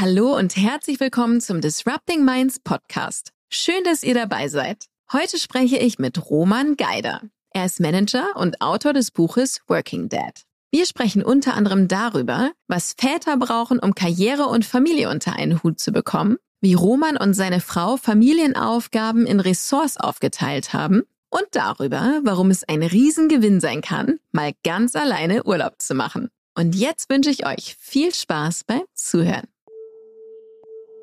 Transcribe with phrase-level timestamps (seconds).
[0.00, 3.32] Hallo und herzlich willkommen zum Disrupting Minds Podcast.
[3.50, 4.86] Schön, dass ihr dabei seid.
[5.12, 7.20] Heute spreche ich mit Roman Geider.
[7.50, 10.44] Er ist Manager und Autor des Buches Working Dad.
[10.72, 15.78] Wir sprechen unter anderem darüber, was Väter brauchen, um Karriere und Familie unter einen Hut
[15.78, 22.50] zu bekommen, wie Roman und seine Frau Familienaufgaben in Ressorts aufgeteilt haben und darüber, warum
[22.50, 26.30] es ein Riesengewinn sein kann, mal ganz alleine Urlaub zu machen.
[26.54, 29.46] Und jetzt wünsche ich euch viel Spaß beim Zuhören.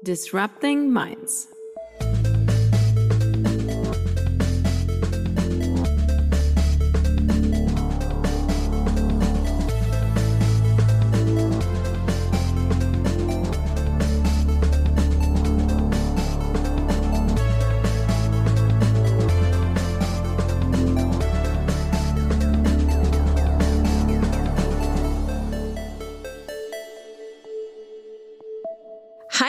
[0.07, 1.49] Disrupting Minds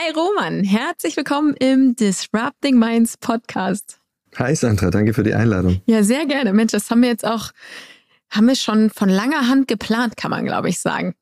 [0.01, 3.99] Hi Roman, herzlich willkommen im Disrupting Minds Podcast.
[4.37, 5.81] Hi Sandra, danke für die Einladung.
[5.87, 6.53] Ja, sehr gerne.
[6.53, 7.51] Mensch, das haben wir jetzt auch,
[8.31, 11.17] haben wir schon von langer Hand geplant, kann man glaube ich sagen.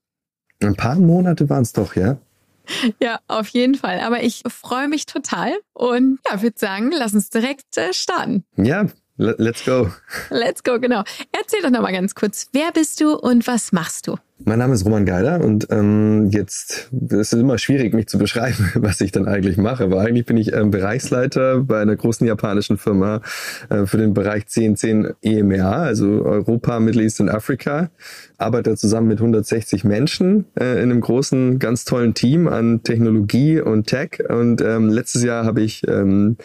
[0.62, 2.18] Ein paar Monate waren es doch, ja?
[3.00, 4.00] Ja, auf jeden Fall.
[4.00, 8.44] Aber ich freue mich total und ja, würde sagen, lass uns direkt äh, starten.
[8.56, 9.90] Ja, let's go.
[10.30, 11.02] Let's go, genau.
[11.32, 14.16] Erzähl doch nochmal ganz kurz, wer bist du und was machst du?
[14.44, 18.70] Mein Name ist Roman Geider und ähm, jetzt es ist immer schwierig, mich zu beschreiben,
[18.74, 19.84] was ich dann eigentlich mache.
[19.84, 23.22] Aber eigentlich bin ich ähm, Bereichsleiter bei einer großen japanischen Firma
[23.70, 27.88] äh, für den Bereich 1010 EMEA, also Europa, Middle East und Afrika.
[28.36, 33.86] Arbeite zusammen mit 160 Menschen äh, in einem großen, ganz tollen Team an Technologie und
[33.86, 34.22] Tech.
[34.28, 36.36] Und ähm, letztes Jahr habe ich ähm,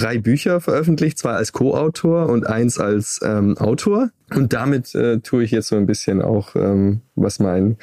[0.00, 4.10] drei Bücher veröffentlicht, zwei als Co-Autor und eins als ähm, Autor.
[4.34, 7.76] Und damit äh, tue ich jetzt so ein bisschen auch, ähm, was mein,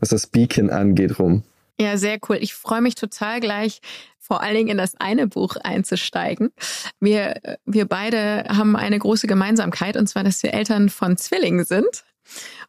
[0.00, 1.42] was das Speaking angeht, rum.
[1.80, 2.38] Ja, sehr cool.
[2.40, 3.80] Ich freue mich total gleich
[4.18, 6.50] vor allen Dingen in das eine Buch einzusteigen.
[6.98, 12.04] Wir, wir beide haben eine große Gemeinsamkeit und zwar, dass wir Eltern von Zwillingen sind.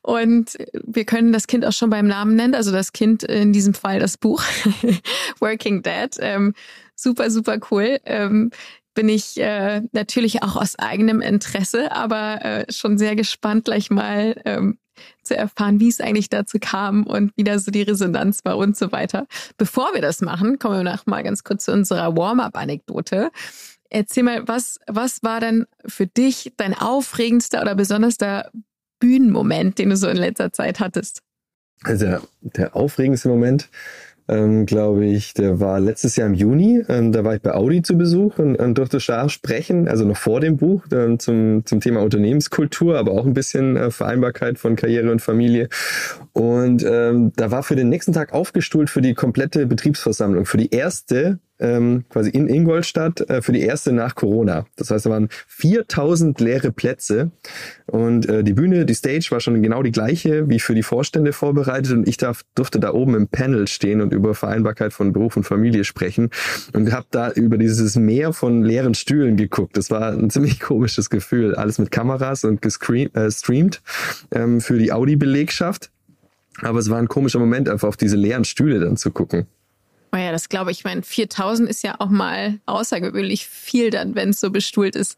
[0.01, 3.73] Und wir können das Kind auch schon beim Namen nennen, also das Kind in diesem
[3.73, 4.44] Fall das Buch
[5.39, 6.17] Working Dad.
[6.19, 6.53] Ähm,
[6.94, 7.99] super, super cool.
[8.05, 8.51] Ähm,
[8.95, 14.41] bin ich äh, natürlich auch aus eigenem Interesse, aber äh, schon sehr gespannt, gleich mal
[14.45, 14.79] ähm,
[15.22, 18.78] zu erfahren, wie es eigentlich dazu kam und wie da so die Resonanz war und
[18.78, 19.28] so weiter.
[19.57, 23.29] Bevor wir das machen, kommen wir noch mal ganz kurz zu unserer Warm-up-Anekdote.
[23.89, 28.50] Erzähl mal, was, was war denn für dich dein aufregendster oder besonderster
[29.00, 31.22] Bühnenmoment, den du so in letzter Zeit hattest?
[31.83, 33.69] Also der, der aufregendste Moment
[34.28, 36.84] ähm, glaube ich, der war letztes Jahr im Juni.
[36.90, 40.18] Ähm, da war ich bei Audi zu Besuch und, und durfte scharf sprechen, also noch
[40.18, 44.75] vor dem Buch, ähm, zum, zum Thema Unternehmenskultur, aber auch ein bisschen äh, Vereinbarkeit von
[44.75, 45.69] Karriere und Familie.
[46.34, 50.72] Und ähm, da war für den nächsten Tag aufgestuhlt für die komplette Betriebsversammlung, für die
[50.72, 54.66] erste ähm, quasi in Ingolstadt äh, für die erste nach Corona.
[54.75, 57.31] Das heißt, da waren 4000 leere Plätze
[57.85, 61.33] und äh, die Bühne, die Stage war schon genau die gleiche wie für die Vorstände
[61.33, 65.38] vorbereitet und ich darf, durfte da oben im Panel stehen und über Vereinbarkeit von Beruf
[65.38, 66.29] und Familie sprechen
[66.73, 69.77] und habe da über dieses Meer von leeren Stühlen geguckt.
[69.77, 71.55] Das war ein ziemlich komisches Gefühl.
[71.55, 73.81] Alles mit Kameras und gestreamt
[74.31, 75.91] äh, ähm, für die Audi-Belegschaft.
[76.61, 79.45] Aber es war ein komischer Moment, einfach auf diese leeren Stühle dann zu gucken.
[80.15, 80.79] Oh das glaube ich.
[80.79, 85.17] Ich meine, 4000 ist ja auch mal außergewöhnlich viel dann, wenn es so bestuhlt ist.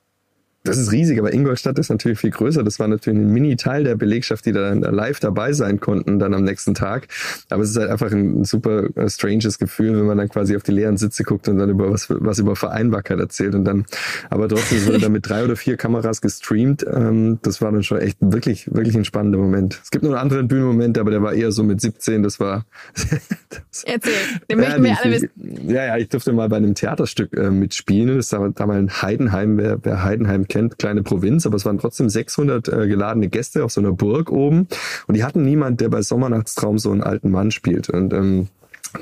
[0.67, 2.63] Das ist riesig, aber Ingolstadt ist natürlich viel größer.
[2.63, 6.43] Das war natürlich ein Mini-Teil der Belegschaft, die da live dabei sein konnten dann am
[6.43, 7.07] nächsten Tag.
[7.49, 10.63] Aber es ist halt einfach ein super äh, stranges Gefühl, wenn man dann quasi auf
[10.63, 13.85] die leeren Sitze guckt und dann über was, was über Vereinbarkeit erzählt und dann,
[14.29, 16.85] aber trotzdem wurde dann mit drei oder vier Kameras gestreamt.
[16.91, 19.79] Ähm, das war dann schon echt wirklich, wirklich ein spannender Moment.
[19.83, 22.23] Es gibt noch einen anderen Bühnenmoment, aber der war eher so mit 17.
[22.23, 22.65] Das war.
[23.85, 24.13] Erzähl,
[24.49, 25.29] den möchten wir alle wissen.
[25.67, 28.17] Ja, ja, ich durfte mal bei einem Theaterstück äh, mitspielen.
[28.17, 31.77] Das war damals in Heidenheim, wer, wer Heidenheim kennt kennt, kleine Provinz, aber es waren
[31.77, 34.67] trotzdem 600 äh, geladene Gäste auf so einer Burg oben
[35.07, 38.47] und die hatten niemand, der bei Sommernachtstraum so einen alten Mann spielt und ähm,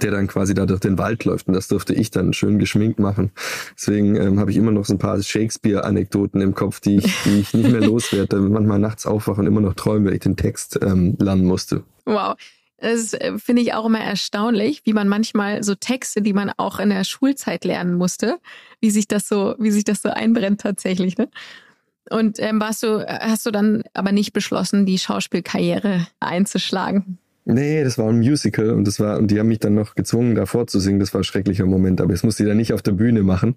[0.02, 1.48] der dann quasi da durch den Wald läuft.
[1.48, 3.32] Und das durfte ich dann schön geschminkt machen.
[3.78, 7.40] Deswegen ähm, habe ich immer noch so ein paar Shakespeare-Anekdoten im Kopf, die ich, die
[7.40, 8.38] ich nicht mehr loswerde.
[8.38, 11.84] Manchmal nachts aufwachen und immer noch träumen, weil ich den Text ähm, lernen musste.
[12.06, 12.36] Wow.
[12.78, 16.80] Das äh, finde ich auch immer erstaunlich, wie man manchmal so Texte, die man auch
[16.80, 18.38] in der Schulzeit lernen musste,
[18.82, 21.18] wie sich das so, wie sich das so einbrennt tatsächlich.
[21.18, 21.30] Ne?
[22.10, 27.18] Und ähm, warst du, hast du dann aber nicht beschlossen, die Schauspielkarriere einzuschlagen?
[27.48, 30.34] Nee, das war ein Musical und das war, und die haben mich dann noch gezwungen,
[30.34, 31.00] da vorzusingen.
[31.00, 33.56] Das war ein schrecklicher Moment, aber das musste ich dann nicht auf der Bühne machen.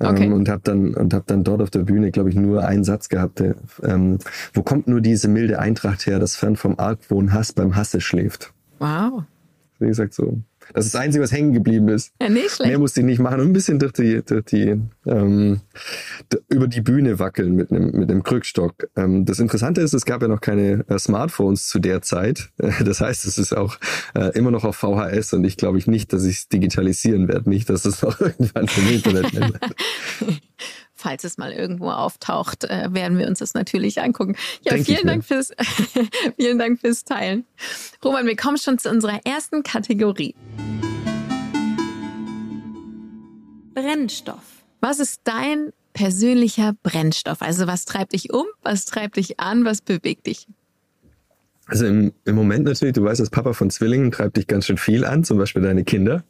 [0.00, 0.24] Okay.
[0.24, 2.82] Ähm, und habe dann, und hab dann dort auf der Bühne, glaube ich, nur einen
[2.82, 3.38] Satz gehabt.
[3.38, 3.54] Der,
[3.84, 4.18] ähm,
[4.54, 8.52] wo kommt nur diese milde Eintracht her, dass fern vom Argwohn Hass beim Hasse schläft?
[8.78, 9.24] Wow.
[9.80, 10.38] Wie gesagt, so.
[10.74, 12.12] Das ist das Einzige, was hängen geblieben ist.
[12.20, 12.68] Ja, nicht schlecht.
[12.68, 15.60] Mehr musste ich nicht machen und ein bisschen durch die, durch die ähm,
[16.48, 18.88] über die Bühne wackeln mit einem mit einem Krückstock.
[18.96, 22.50] Ähm, das Interessante ist, es gab ja noch keine äh, Smartphones zu der Zeit.
[22.84, 23.78] das heißt, es ist auch
[24.14, 27.48] äh, immer noch auf VHS und ich glaube ich nicht, dass ich es digitalisieren werde,
[27.48, 29.32] nicht, dass es noch irgendwann im Internet.
[30.98, 34.36] falls es mal irgendwo auftaucht, äh, werden wir uns das natürlich angucken.
[34.62, 35.52] Ja, Denk vielen Dank fürs,
[36.36, 37.46] vielen Dank fürs Teilen.
[38.04, 40.34] Roman, wir kommen schon zu unserer ersten Kategorie.
[43.74, 44.42] Brennstoff.
[44.80, 47.42] Was ist dein persönlicher Brennstoff?
[47.42, 48.46] Also was treibt dich um?
[48.62, 49.64] Was treibt dich an?
[49.64, 50.46] Was bewegt dich?
[51.68, 54.78] Also im, im Moment natürlich, du weißt, als Papa von Zwillingen treibt dich ganz schön
[54.78, 56.24] viel an, zum Beispiel deine Kinder.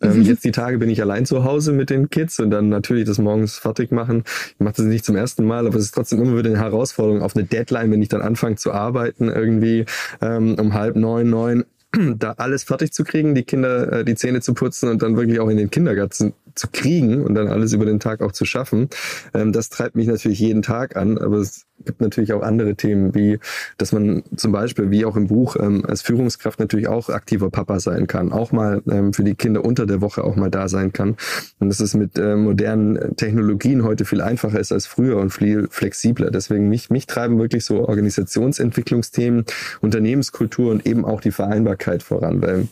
[0.00, 0.22] Ähm, mhm.
[0.22, 3.18] Jetzt die Tage bin ich allein zu Hause mit den Kids und dann natürlich das
[3.18, 4.22] morgens fertig machen.
[4.50, 7.20] Ich mache das nicht zum ersten Mal, aber es ist trotzdem immer wieder eine Herausforderung
[7.20, 9.84] auf eine Deadline, wenn ich dann anfange zu arbeiten irgendwie
[10.22, 11.64] ähm, um halb neun, neun
[12.18, 15.40] da alles fertig zu kriegen, die Kinder äh, die Zähne zu putzen und dann wirklich
[15.40, 18.88] auch in den Kindergarten zu kriegen und dann alles über den Tag auch zu schaffen.
[19.34, 23.14] Ähm, das treibt mich natürlich jeden Tag an, aber es gibt natürlich auch andere Themen,
[23.14, 23.38] wie
[23.76, 27.80] dass man zum Beispiel, wie auch im Buch, ähm, als Führungskraft natürlich auch aktiver Papa
[27.80, 30.92] sein kann, auch mal ähm, für die Kinder unter der Woche auch mal da sein
[30.92, 31.16] kann.
[31.58, 35.68] Und dass es mit äh, modernen Technologien heute viel einfacher ist als früher und viel
[35.70, 36.30] flexibler.
[36.30, 39.44] Deswegen mich, mich treiben wirklich so Organisationsentwicklungsthemen,
[39.80, 42.68] Unternehmenskultur und eben auch die Vereinbarkeit voran, weil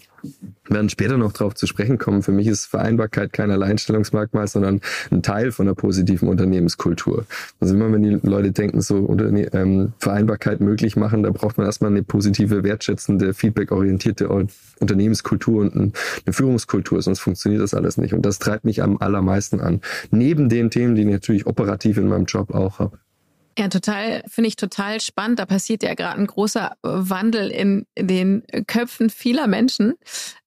[0.69, 2.23] werden später noch darauf zu sprechen kommen.
[2.23, 4.81] Für mich ist Vereinbarkeit kein Alleinstellungsmerkmal, sondern
[5.11, 7.27] ein Teil von einer positiven Unternehmenskultur.
[7.61, 9.15] Also immer wenn die Leute denken, so
[9.53, 14.29] ähm, Vereinbarkeit möglich machen, da braucht man erstmal eine positive, wertschätzende, feedbackorientierte
[14.81, 18.15] Unternehmenskultur und eine Führungskultur, sonst funktioniert das alles nicht.
[18.15, 19.81] Und das treibt mich am allermeisten an.
[20.11, 22.99] Neben den Themen, die ich natürlich operativ in meinem Job auch habe.
[23.57, 25.39] Ja, total, finde ich total spannend.
[25.39, 29.95] Da passiert ja gerade ein großer Wandel in, den Köpfen vieler Menschen.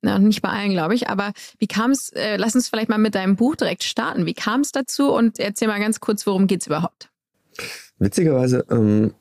[0.01, 1.09] Na, nicht bei allen, glaube ich.
[1.09, 4.25] Aber wie kam es, äh, lass uns vielleicht mal mit deinem Buch direkt starten.
[4.25, 5.12] Wie kam es dazu?
[5.13, 7.09] Und erzähl mal ganz kurz, worum geht's überhaupt?
[7.98, 9.13] Witzigerweise ähm,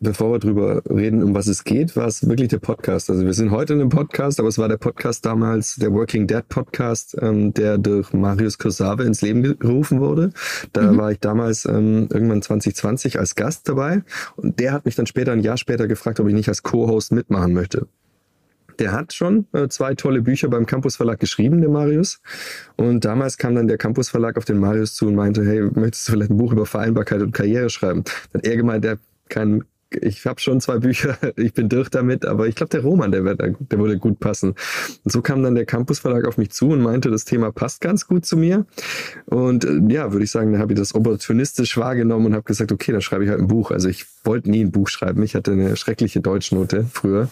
[0.00, 3.10] bevor wir drüber reden, um was es geht, war es wirklich der Podcast.
[3.10, 6.26] Also wir sind heute in einem Podcast, aber es war der Podcast damals, der Working
[6.26, 10.32] Dead Podcast, ähm, der durch Marius Kosabe ins Leben gerufen wurde.
[10.72, 10.98] Da mhm.
[10.98, 14.02] war ich damals ähm, irgendwann 2020 als Gast dabei
[14.36, 17.12] und der hat mich dann später, ein Jahr später gefragt, ob ich nicht als Co-Host
[17.12, 17.86] mitmachen möchte.
[18.78, 22.22] Der hat schon äh, zwei tolle Bücher beim Campus Verlag geschrieben, der Marius.
[22.76, 26.08] Und damals kam dann der Campus Verlag auf den Marius zu und meinte, hey, möchtest
[26.08, 28.04] du vielleicht ein Buch über Vereinbarkeit und Karriere schreiben?
[28.32, 28.98] Dann hat er gemeint, der
[29.30, 33.10] kein ich habe schon zwei Bücher, ich bin durch damit, aber ich glaube, der Roman,
[33.10, 34.54] der, wird, der würde gut passen.
[35.04, 37.80] Und so kam dann der Campus Verlag auf mich zu und meinte, das Thema passt
[37.80, 38.66] ganz gut zu mir.
[39.26, 42.72] Und äh, ja, würde ich sagen, da habe ich das opportunistisch wahrgenommen und habe gesagt,
[42.72, 43.70] okay, dann schreibe ich halt ein Buch.
[43.70, 45.22] Also ich wollte nie ein Buch schreiben.
[45.22, 47.28] Ich hatte eine schreckliche Deutschnote früher.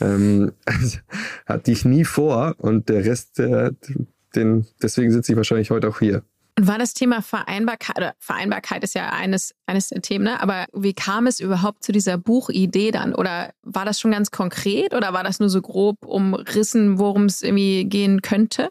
[0.00, 0.98] Ähm, also,
[1.46, 3.72] hatte ich nie vor und der Rest, der,
[4.34, 6.22] den, deswegen sitze ich wahrscheinlich heute auch hier.
[6.58, 10.42] Und war das Thema Vereinbarkeit, oder Vereinbarkeit ist ja eines, eines der Themen, ne?
[10.42, 13.14] aber wie kam es überhaupt zu dieser Buchidee dann?
[13.14, 17.42] Oder war das schon ganz konkret oder war das nur so grob umrissen, worum es
[17.42, 18.70] irgendwie gehen könnte?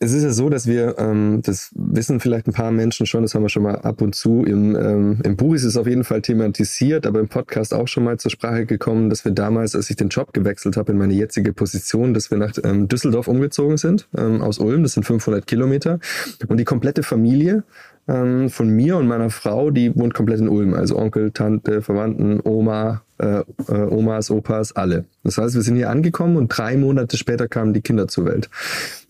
[0.00, 3.34] Es ist ja so, dass wir, ähm, das wissen vielleicht ein paar Menschen schon, das
[3.34, 6.04] haben wir schon mal ab und zu, im, ähm, im Buch ist es auf jeden
[6.04, 9.90] Fall thematisiert, aber im Podcast auch schon mal zur Sprache gekommen, dass wir damals, als
[9.90, 13.76] ich den Job gewechselt habe in meine jetzige Position, dass wir nach ähm, Düsseldorf umgezogen
[13.76, 15.98] sind, ähm, aus Ulm, das sind 500 Kilometer.
[16.46, 17.64] Und die komplette Familie
[18.08, 22.40] ähm, von mir und meiner Frau, die wohnt komplett in Ulm, also Onkel, Tante, Verwandten,
[22.42, 25.04] Oma, äh, äh, Omas, Opas, alle.
[25.24, 28.48] Das heißt, wir sind hier angekommen und drei Monate später kamen die Kinder zur Welt.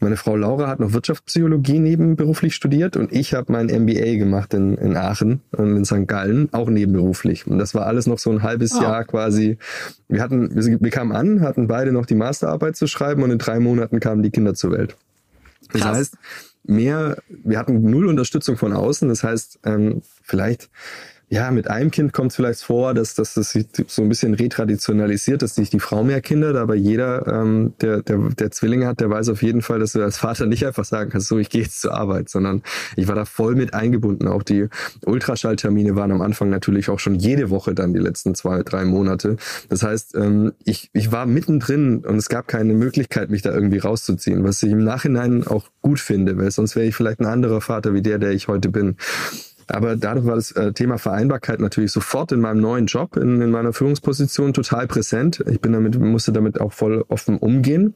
[0.01, 4.75] Meine Frau Laura hat noch Wirtschaftspsychologie nebenberuflich studiert und ich habe mein MBA gemacht in,
[4.77, 6.09] in Aachen und in St.
[6.09, 7.47] Gallen, auch nebenberuflich.
[7.47, 8.83] Und das war alles noch so ein halbes oh.
[8.83, 9.59] Jahr quasi.
[10.09, 13.39] Wir hatten, wir, wir kamen an, hatten beide noch die Masterarbeit zu schreiben und in
[13.39, 14.97] drei Monaten kamen die Kinder zur Welt.
[15.73, 15.97] Das Krass.
[15.99, 16.19] heißt,
[16.69, 19.09] mehr, wir hatten null Unterstützung von außen.
[19.09, 20.71] Das heißt, ähm, vielleicht
[21.31, 24.33] ja, mit einem Kind kommt es vielleicht vor, dass, dass das sich so ein bisschen
[24.33, 29.01] retraditionalisiert, dass sich die Frau mehr Kinder, aber jeder, ähm, der, der, der Zwillinge hat,
[29.01, 31.51] der weiß auf jeden Fall, dass du als Vater nicht einfach sagen kannst, so ich
[31.51, 32.63] gehe jetzt zur Arbeit, sondern
[32.97, 34.27] ich war da voll mit eingebunden.
[34.27, 34.69] Auch die
[35.05, 39.37] Ultraschalltermine waren am Anfang natürlich auch schon jede Woche dann die letzten zwei, drei Monate.
[39.69, 43.79] Das heißt, ähm, ich, ich war mittendrin und es gab keine Möglichkeit, mich da irgendwie
[43.79, 47.61] rauszuziehen, was ich im Nachhinein auch gut finde, weil sonst wäre ich vielleicht ein anderer
[47.61, 48.97] Vater wie der, der ich heute bin.
[49.69, 53.51] Aber dadurch war das äh, Thema Vereinbarkeit natürlich sofort in meinem neuen Job, in, in
[53.51, 55.45] meiner Führungsposition total präsent.
[55.49, 57.95] Ich bin damit, musste damit auch voll offen umgehen.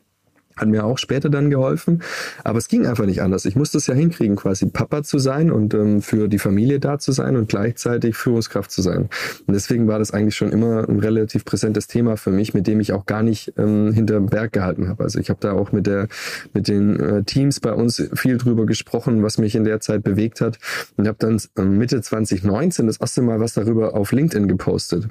[0.56, 2.02] Hat mir auch später dann geholfen.
[2.44, 3.44] Aber es ging einfach nicht anders.
[3.44, 6.98] Ich musste es ja hinkriegen, quasi Papa zu sein und ähm, für die Familie da
[6.98, 9.08] zu sein und gleichzeitig Führungskraft zu sein.
[9.46, 12.80] Und deswegen war das eigentlich schon immer ein relativ präsentes Thema für mich, mit dem
[12.80, 15.04] ich auch gar nicht ähm, hinterm Berg gehalten habe.
[15.04, 16.08] Also ich habe da auch mit der
[16.52, 20.40] mit den äh, Teams bei uns viel drüber gesprochen, was mich in der Zeit bewegt
[20.40, 20.58] hat
[20.96, 25.08] und habe dann ähm, Mitte 2019 das erste Mal was darüber auf LinkedIn gepostet.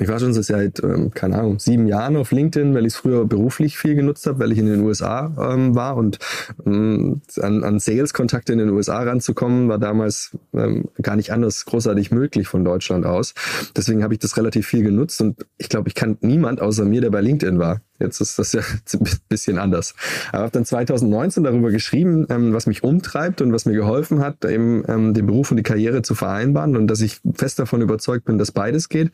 [0.00, 3.24] Ich war schon seit, ähm, keine Ahnung, sieben Jahren auf LinkedIn, weil ich es früher
[3.24, 6.18] beruflich viel genutzt habe, weil ich in den USA ähm, war und
[6.64, 12.10] ähm, an, an Sales-Kontakte in den USA ranzukommen, war damals ähm, gar nicht anders großartig
[12.10, 13.34] möglich von Deutschland aus.
[13.76, 17.00] Deswegen habe ich das relativ viel genutzt und ich glaube, ich kann niemand außer mir,
[17.00, 17.80] der bei LinkedIn war.
[17.98, 18.62] Jetzt ist das ja
[18.92, 19.94] ein bisschen anders.
[20.32, 24.44] Aber habe dann 2019 darüber geschrieben, ähm, was mich umtreibt und was mir geholfen hat,
[24.44, 28.24] eben ähm, den Beruf und die Karriere zu vereinbaren und dass ich fest davon überzeugt
[28.24, 29.10] bin, dass beides geht.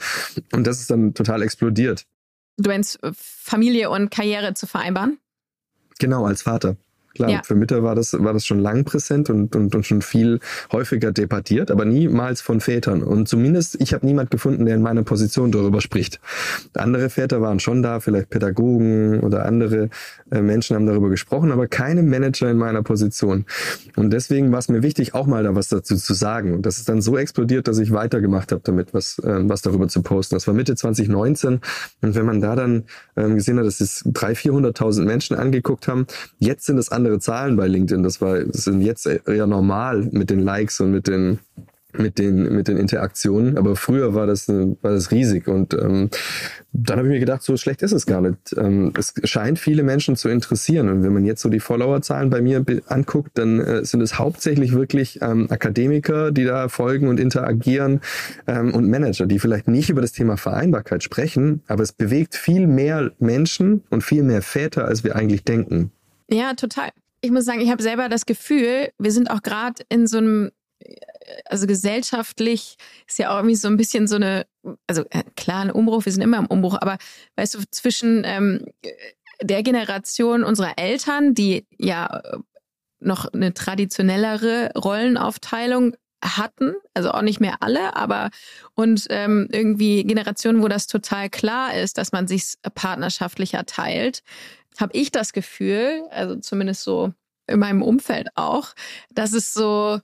[0.52, 2.06] Und das ist dann total explodiert.
[2.56, 5.18] Du meinst äh, Familie und Karriere zu vereinbaren?
[5.98, 6.76] Genau, als Vater.
[7.14, 7.42] Klar, ja.
[7.44, 10.40] für Mütter war das, war das schon lang präsent und, und, und schon viel
[10.73, 13.02] häufiger debattiert, aber niemals von Vätern.
[13.02, 16.21] Und zumindest, ich habe niemand gefunden, der in meiner Position darüber spricht.
[16.75, 19.90] Andere Väter waren schon da, vielleicht Pädagogen oder andere
[20.30, 23.44] äh, Menschen haben darüber gesprochen, aber keine Manager in meiner Position.
[23.97, 26.54] Und deswegen war es mir wichtig, auch mal da was dazu zu sagen.
[26.54, 29.88] Und das ist dann so explodiert, dass ich weitergemacht habe damit, was, äh, was darüber
[29.88, 30.35] zu posten.
[30.35, 31.61] Das war Mitte 2019.
[32.02, 32.85] Und wenn man da dann
[33.16, 36.06] ähm, gesehen hat, dass es 300.000, 400.000 Menschen angeguckt haben,
[36.38, 38.02] jetzt sind es andere andere Zahlen bei LinkedIn.
[38.02, 41.38] Das war, das sind jetzt eher normal mit den Likes und mit den
[41.96, 46.11] mit den mit den Interaktionen, aber früher war das war das riesig und ähm,
[46.73, 48.54] dann habe ich mir gedacht, so schlecht ist es gar nicht.
[48.56, 52.40] Ähm, es scheint viele Menschen zu interessieren und wenn man jetzt so die Followerzahlen bei
[52.40, 58.00] mir anguckt, dann äh, sind es hauptsächlich wirklich ähm, Akademiker, die da folgen und interagieren
[58.49, 62.66] ähm, und Manager, die vielleicht nicht über das Thema Vereinbarkeit sprechen, aber es bewegt viel
[62.66, 65.92] mehr Menschen und viel mehr Väter, als wir eigentlich denken.
[66.31, 66.90] Ja, total.
[67.21, 70.50] Ich muss sagen, ich habe selber das Gefühl, wir sind auch gerade in so einem,
[71.47, 72.76] also gesellschaftlich
[73.07, 74.47] ist ja auch irgendwie so ein bisschen so eine,
[74.87, 76.99] also äh, klar, ein Umbruch, wir sind immer im Umbruch, aber
[77.37, 78.66] weißt du, zwischen ähm,
[79.43, 82.23] der Generation unserer Eltern, die ja
[83.00, 88.31] noch eine traditionellere Rollenaufteilung hatten, also auch nicht mehr alle, aber
[88.75, 94.23] und ähm, irgendwie Generationen, wo das total klar ist, dass man sich partnerschaftlicher teilt,
[94.81, 97.12] habe ich das Gefühl, also zumindest so
[97.47, 98.75] in meinem Umfeld auch,
[99.11, 100.00] dass es so,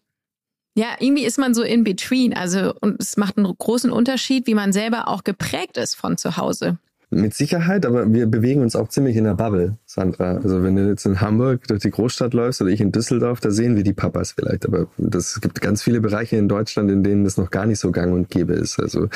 [0.77, 2.35] ja, irgendwie ist man so in between.
[2.35, 6.37] Also, und es macht einen großen Unterschied, wie man selber auch geprägt ist von zu
[6.37, 6.79] Hause.
[7.13, 10.37] Mit Sicherheit, aber wir bewegen uns auch ziemlich in der Bubble, Sandra.
[10.37, 13.51] Also wenn du jetzt in Hamburg durch die Großstadt läufst oder ich in Düsseldorf, da
[13.51, 14.65] sehen wir die Papas vielleicht.
[14.65, 17.91] Aber es gibt ganz viele Bereiche in Deutschland, in denen das noch gar nicht so
[17.91, 18.79] gang und gäbe ist.
[18.79, 19.09] Also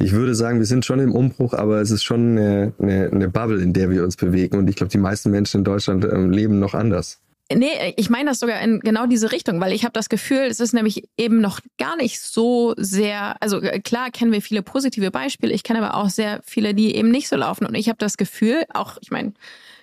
[0.00, 3.28] ich würde sagen, wir sind schon im Umbruch, aber es ist schon eine, eine, eine
[3.28, 4.58] Bubble, in der wir uns bewegen.
[4.58, 7.20] Und ich glaube, die meisten Menschen in Deutschland ähm, leben noch anders.
[7.52, 10.58] Nee, ich meine das sogar in genau diese Richtung, weil ich habe das Gefühl, es
[10.58, 15.12] ist nämlich eben noch gar nicht so sehr, also äh, klar kennen wir viele positive
[15.12, 17.64] Beispiele, ich kenne aber auch sehr viele, die eben nicht so laufen.
[17.64, 19.32] Und ich habe das Gefühl, auch, ich meine,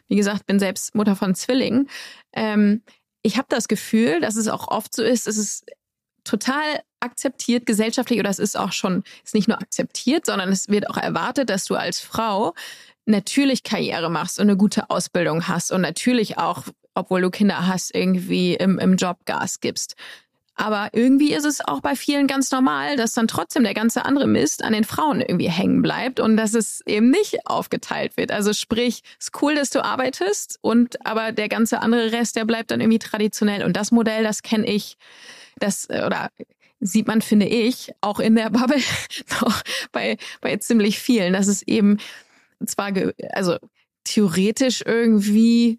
[0.09, 1.89] wie gesagt, bin selbst Mutter von Zwillingen,
[2.33, 2.81] ähm,
[3.21, 5.65] ich habe das Gefühl, dass es auch oft so ist, es ist
[6.25, 10.89] total akzeptiert gesellschaftlich oder es ist auch schon, ist nicht nur akzeptiert, sondern es wird
[10.89, 12.53] auch erwartet, dass du als Frau
[13.05, 17.93] natürlich Karriere machst und eine gute Ausbildung hast und natürlich auch obwohl du Kinder hast,
[17.95, 19.95] irgendwie im, im Job Gas gibst.
[20.55, 24.27] Aber irgendwie ist es auch bei vielen ganz normal, dass dann trotzdem der ganze andere
[24.27, 28.31] Mist an den Frauen irgendwie hängen bleibt und dass es eben nicht aufgeteilt wird.
[28.31, 32.45] Also sprich, es ist cool, dass du arbeitest und aber der ganze andere Rest, der
[32.45, 33.63] bleibt dann irgendwie traditionell.
[33.63, 34.97] Und das Modell, das kenne ich,
[35.57, 36.29] das oder
[36.79, 38.81] sieht man, finde ich, auch in der Bubble
[39.41, 41.97] noch bei, bei ziemlich vielen, dass es eben
[42.63, 42.91] zwar,
[43.31, 43.57] also
[44.03, 45.75] theoretisch irgendwie äh,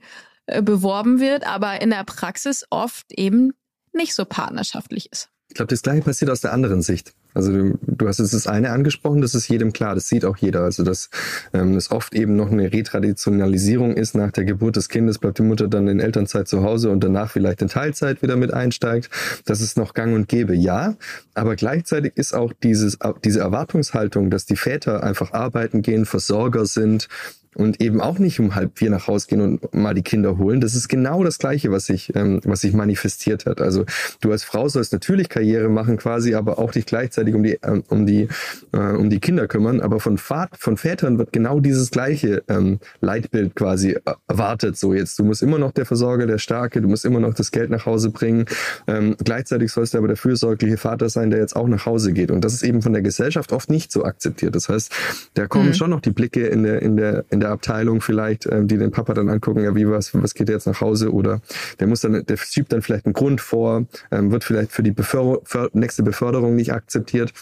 [0.47, 3.53] beworben wird, aber in der Praxis oft eben
[3.93, 5.29] nicht so partnerschaftlich ist.
[5.49, 7.15] Ich glaube, das gleiche passiert aus der anderen Sicht.
[7.35, 10.37] Also du, du hast jetzt das eine angesprochen, das ist jedem klar, das sieht auch
[10.37, 10.63] jeder.
[10.63, 11.11] Also dass
[11.53, 14.15] ähm, es oft eben noch eine Retraditionalisierung ist.
[14.15, 17.31] Nach der Geburt des Kindes bleibt die Mutter dann in Elternzeit zu Hause und danach
[17.31, 19.11] vielleicht in Teilzeit wieder mit einsteigt.
[19.45, 20.97] Das ist noch gang und gäbe, ja.
[21.35, 27.09] Aber gleichzeitig ist auch dieses, diese Erwartungshaltung, dass die Väter einfach arbeiten gehen, Versorger sind,
[27.55, 30.61] und eben auch nicht um halb vier nach Hause gehen und mal die Kinder holen.
[30.61, 33.61] Das ist genau das Gleiche, was sich, ähm, was sich manifestiert hat.
[33.61, 33.85] Also
[34.21, 37.85] du als Frau sollst natürlich Karriere machen quasi, aber auch dich gleichzeitig um die, ähm,
[37.89, 38.29] um die,
[38.73, 39.81] äh, um die Kinder kümmern.
[39.81, 43.97] Aber von, Vater, von Vätern wird genau dieses gleiche ähm, Leitbild quasi
[44.29, 44.77] erwartet.
[44.77, 47.51] So jetzt, du musst immer noch der Versorger, der Starke, du musst immer noch das
[47.51, 48.47] Geld nach Hause bringen.
[48.87, 52.31] Ähm, gleichzeitig sollst du aber der fürsorgliche Vater sein, der jetzt auch nach Hause geht.
[52.31, 54.55] Und das ist eben von der Gesellschaft oft nicht so akzeptiert.
[54.55, 54.93] Das heißt,
[55.35, 55.75] da kommen mhm.
[55.75, 58.79] schon noch die Blicke in der, in der, in der der Abteilung vielleicht, ähm, die
[58.79, 61.41] den Papa dann angucken, ja, wie was, was geht jetzt nach Hause oder
[61.79, 64.91] der muss dann, der schiebt dann vielleicht einen Grund vor, ähm, wird vielleicht für die
[64.91, 65.41] Beför
[65.73, 67.33] nächste Beförderung nicht akzeptiert.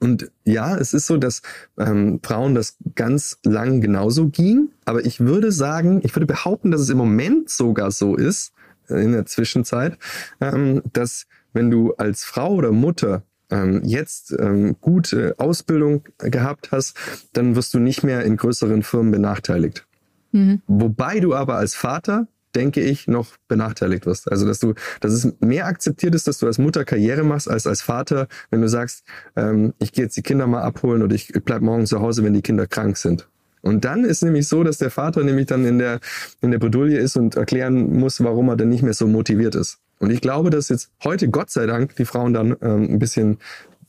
[0.00, 1.42] Und ja, es ist so, dass
[1.78, 4.70] ähm, Frauen das ganz lang genauso ging.
[4.84, 8.52] Aber ich würde sagen, ich würde behaupten, dass es im Moment sogar so ist,
[8.88, 9.96] äh, in der Zwischenzeit,
[10.40, 16.96] ähm, dass wenn du als Frau oder Mutter ähm, jetzt ähm, gute Ausbildung gehabt hast,
[17.32, 19.86] dann wirst du nicht mehr in größeren Firmen benachteiligt.
[20.32, 20.62] Mhm.
[20.66, 24.30] Wobei du aber als Vater denke ich, noch benachteiligt wirst.
[24.30, 27.66] Also, dass du, dass es mehr akzeptiert ist, dass du als Mutter Karriere machst, als
[27.66, 29.04] als Vater, wenn du sagst,
[29.36, 32.34] ähm, ich gehe jetzt die Kinder mal abholen oder ich bleib morgen zu Hause, wenn
[32.34, 33.28] die Kinder krank sind.
[33.62, 36.00] Und dann ist nämlich so, dass der Vater nämlich dann in der,
[36.40, 39.78] in der Bredouille ist und erklären muss, warum er denn nicht mehr so motiviert ist.
[40.02, 43.38] Und ich glaube, dass jetzt heute, Gott sei Dank, die Frauen dann ähm, ein bisschen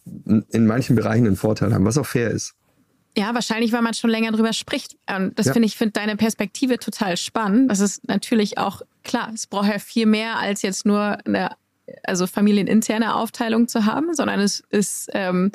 [0.05, 2.53] in manchen Bereichen einen Vorteil haben, was auch fair ist.
[3.17, 4.95] Ja, wahrscheinlich, weil man schon länger drüber spricht.
[5.09, 5.53] Und das ja.
[5.53, 7.71] finde ich, finde deine Perspektive total spannend.
[7.71, 9.31] Das ist natürlich auch klar.
[9.33, 11.49] Es braucht ja viel mehr als jetzt nur eine
[12.03, 15.51] also familieninterne Aufteilung zu haben, sondern es ist ähm,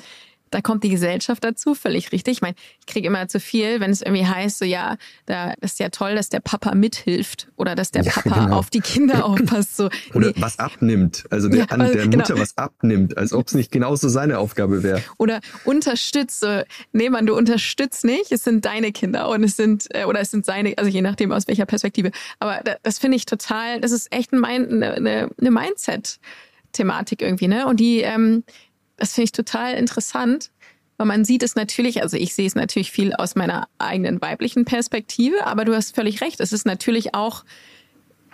[0.51, 2.39] da kommt die Gesellschaft dazu, völlig richtig.
[2.39, 5.79] Ich meine, ich kriege immer zu viel, wenn es irgendwie heißt, so ja, da ist
[5.79, 8.57] ja toll, dass der Papa mithilft oder dass der ja, Papa genau.
[8.57, 9.77] auf die Kinder aufpasst.
[9.77, 10.35] So, oder nee.
[10.37, 12.19] was abnimmt, also der, ja, an der genau.
[12.19, 15.03] Mutter was abnimmt, als ob es nicht genauso seine Aufgabe wäre.
[15.19, 16.65] Oder unterstütze.
[16.93, 20.31] Nee, man, du unterstützt nicht, es sind deine Kinder und es sind, äh, oder es
[20.31, 22.11] sind seine, also je nachdem aus welcher Perspektive.
[22.39, 27.67] Aber das finde ich total, das ist echt ein, eine, eine Mindset-Thematik irgendwie, ne?
[27.67, 28.45] Und die, ähm,
[28.99, 30.51] das finde ich total interessant,
[30.99, 34.65] weil man sieht es natürlich, also ich sehe es natürlich viel aus meiner eigenen weiblichen
[34.65, 36.41] Perspektive, aber du hast völlig recht.
[36.41, 37.45] Es ist natürlich auch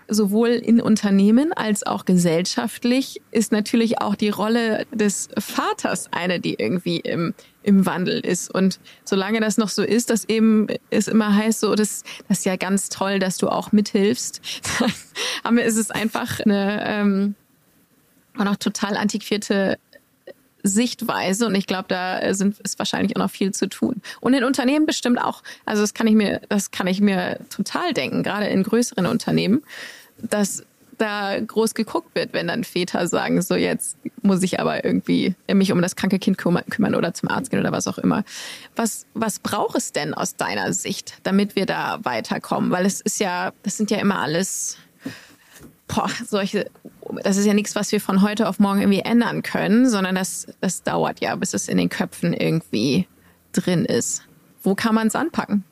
[0.09, 6.55] sowohl in Unternehmen als auch gesellschaftlich ist natürlich auch die Rolle des Vaters eine, die
[6.55, 8.53] irgendwie im, im Wandel ist.
[8.53, 12.45] Und solange das noch so ist, dass eben es immer heißt, so, das, das ist
[12.45, 14.41] ja ganz toll, dass du auch mithilfst,
[15.57, 17.35] ist es einfach eine, ähm,
[18.37, 19.79] auch noch total antiquierte
[20.65, 24.01] Sichtweise und ich glaube, da sind, ist wahrscheinlich auch noch viel zu tun.
[24.21, 25.43] Und in Unternehmen bestimmt auch.
[25.65, 29.63] Also das kann ich mir, das kann ich mir total denken, gerade in größeren Unternehmen,
[30.19, 30.65] dass
[30.99, 35.73] da groß geguckt wird, wenn dann Väter sagen, so jetzt muss ich aber irgendwie mich
[35.73, 38.25] um das kranke Kind kümmern oder zum Arzt gehen oder was auch immer.
[38.77, 42.71] Was, was braucht es denn aus deiner Sicht, damit wir da weiterkommen?
[42.71, 44.79] Weil es ist ja, das sind ja immer alles
[45.95, 46.71] boah, solche,
[47.23, 50.47] das ist ja nichts, was wir von heute auf morgen irgendwie ändern können, sondern das,
[50.61, 53.07] das dauert ja, bis es in den Köpfen irgendwie
[53.53, 54.23] drin ist.
[54.63, 55.65] Wo kann man es anpacken?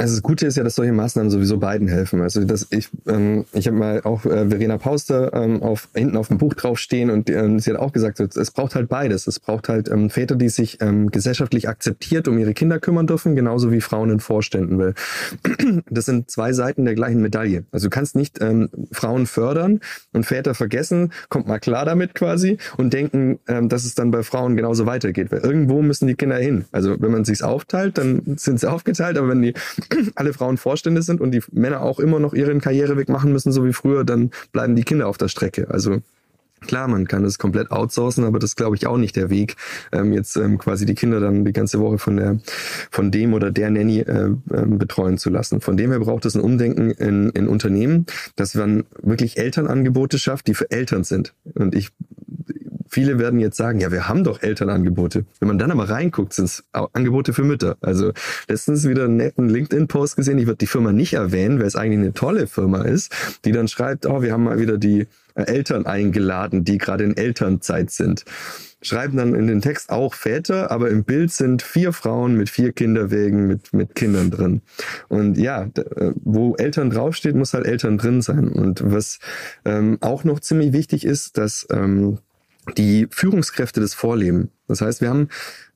[0.00, 2.22] Also das Gute ist ja, dass solche Maßnahmen sowieso beiden helfen.
[2.22, 6.28] Also dass ich, ähm, ich habe mal auch äh, Verena Pauster ähm, auf, hinten auf
[6.28, 9.26] dem Buch draufstehen und ähm, sie hat auch gesagt, es braucht halt beides.
[9.26, 13.36] Es braucht halt ähm, Väter, die sich ähm, gesellschaftlich akzeptiert um ihre Kinder kümmern dürfen,
[13.36, 14.78] genauso wie Frauen in Vorständen.
[14.78, 14.94] Weil
[15.90, 17.64] das sind zwei Seiten der gleichen Medaille.
[17.70, 19.80] Also du kannst nicht ähm, Frauen fördern
[20.14, 24.22] und Väter vergessen, kommt mal klar damit quasi und denken, ähm, dass es dann bei
[24.22, 25.30] Frauen genauso weitergeht.
[25.30, 26.64] Weil irgendwo müssen die Kinder hin.
[26.72, 29.52] Also wenn man sich's aufteilt, dann sind sie aufgeteilt, aber wenn die
[30.14, 33.64] alle Frauen Vorstände sind und die Männer auch immer noch ihren Karriereweg machen müssen, so
[33.64, 35.70] wie früher, dann bleiben die Kinder auf der Strecke.
[35.70, 36.00] Also
[36.60, 39.56] Klar, man kann es komplett outsourcen, aber das glaube ich auch nicht der Weg,
[39.92, 42.38] ähm, jetzt ähm, quasi die Kinder dann die ganze Woche von der
[42.90, 45.62] von dem oder der Nanny äh, äh, betreuen zu lassen.
[45.62, 48.04] Von dem her braucht es ein Umdenken in, in Unternehmen,
[48.36, 51.32] dass man wirklich Elternangebote schafft, die für Eltern sind.
[51.54, 51.90] Und ich
[52.90, 55.24] Viele werden jetzt sagen, ja, wir haben doch Elternangebote.
[55.38, 57.76] Wenn man dann aber reinguckt, sind es Angebote für Mütter.
[57.80, 58.12] Also
[58.48, 62.00] letztens wieder einen netten LinkedIn-Post gesehen, ich würde die Firma nicht erwähnen, weil es eigentlich
[62.00, 65.86] eine tolle Firma ist, die dann schreibt, oh, wir haben mal wieder die äh, Eltern
[65.86, 68.24] eingeladen, die gerade in Elternzeit sind.
[68.82, 72.72] Schreiben dann in den Text auch Väter, aber im Bild sind vier Frauen mit vier
[72.72, 74.62] Kinderwägen mit, mit Kindern drin.
[75.08, 78.48] Und ja, äh, wo Eltern draufsteht, muss halt Eltern drin sein.
[78.48, 79.20] Und was
[79.64, 82.18] ähm, auch noch ziemlich wichtig ist, dass ähm,
[82.76, 84.50] die Führungskräfte das vorleben.
[84.68, 85.28] Das heißt, wir haben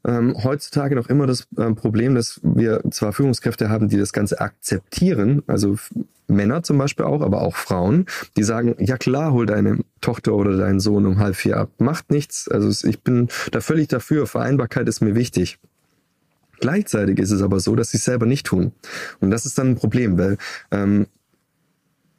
[0.06, 4.40] ähm, heutzutage noch immer das ähm, Problem, dass wir zwar Führungskräfte haben, die das Ganze
[4.40, 5.76] akzeptieren, also
[6.26, 10.56] Männer zum Beispiel auch, aber auch Frauen, die sagen, ja klar, hol deine Tochter oder
[10.56, 12.48] deinen Sohn um halb vier ab, macht nichts.
[12.48, 15.58] Also ich bin da völlig dafür, Vereinbarkeit ist mir wichtig.
[16.60, 18.72] Gleichzeitig ist es aber so, dass sie es selber nicht tun.
[19.20, 20.38] Und das ist dann ein Problem, weil
[20.70, 21.06] ähm,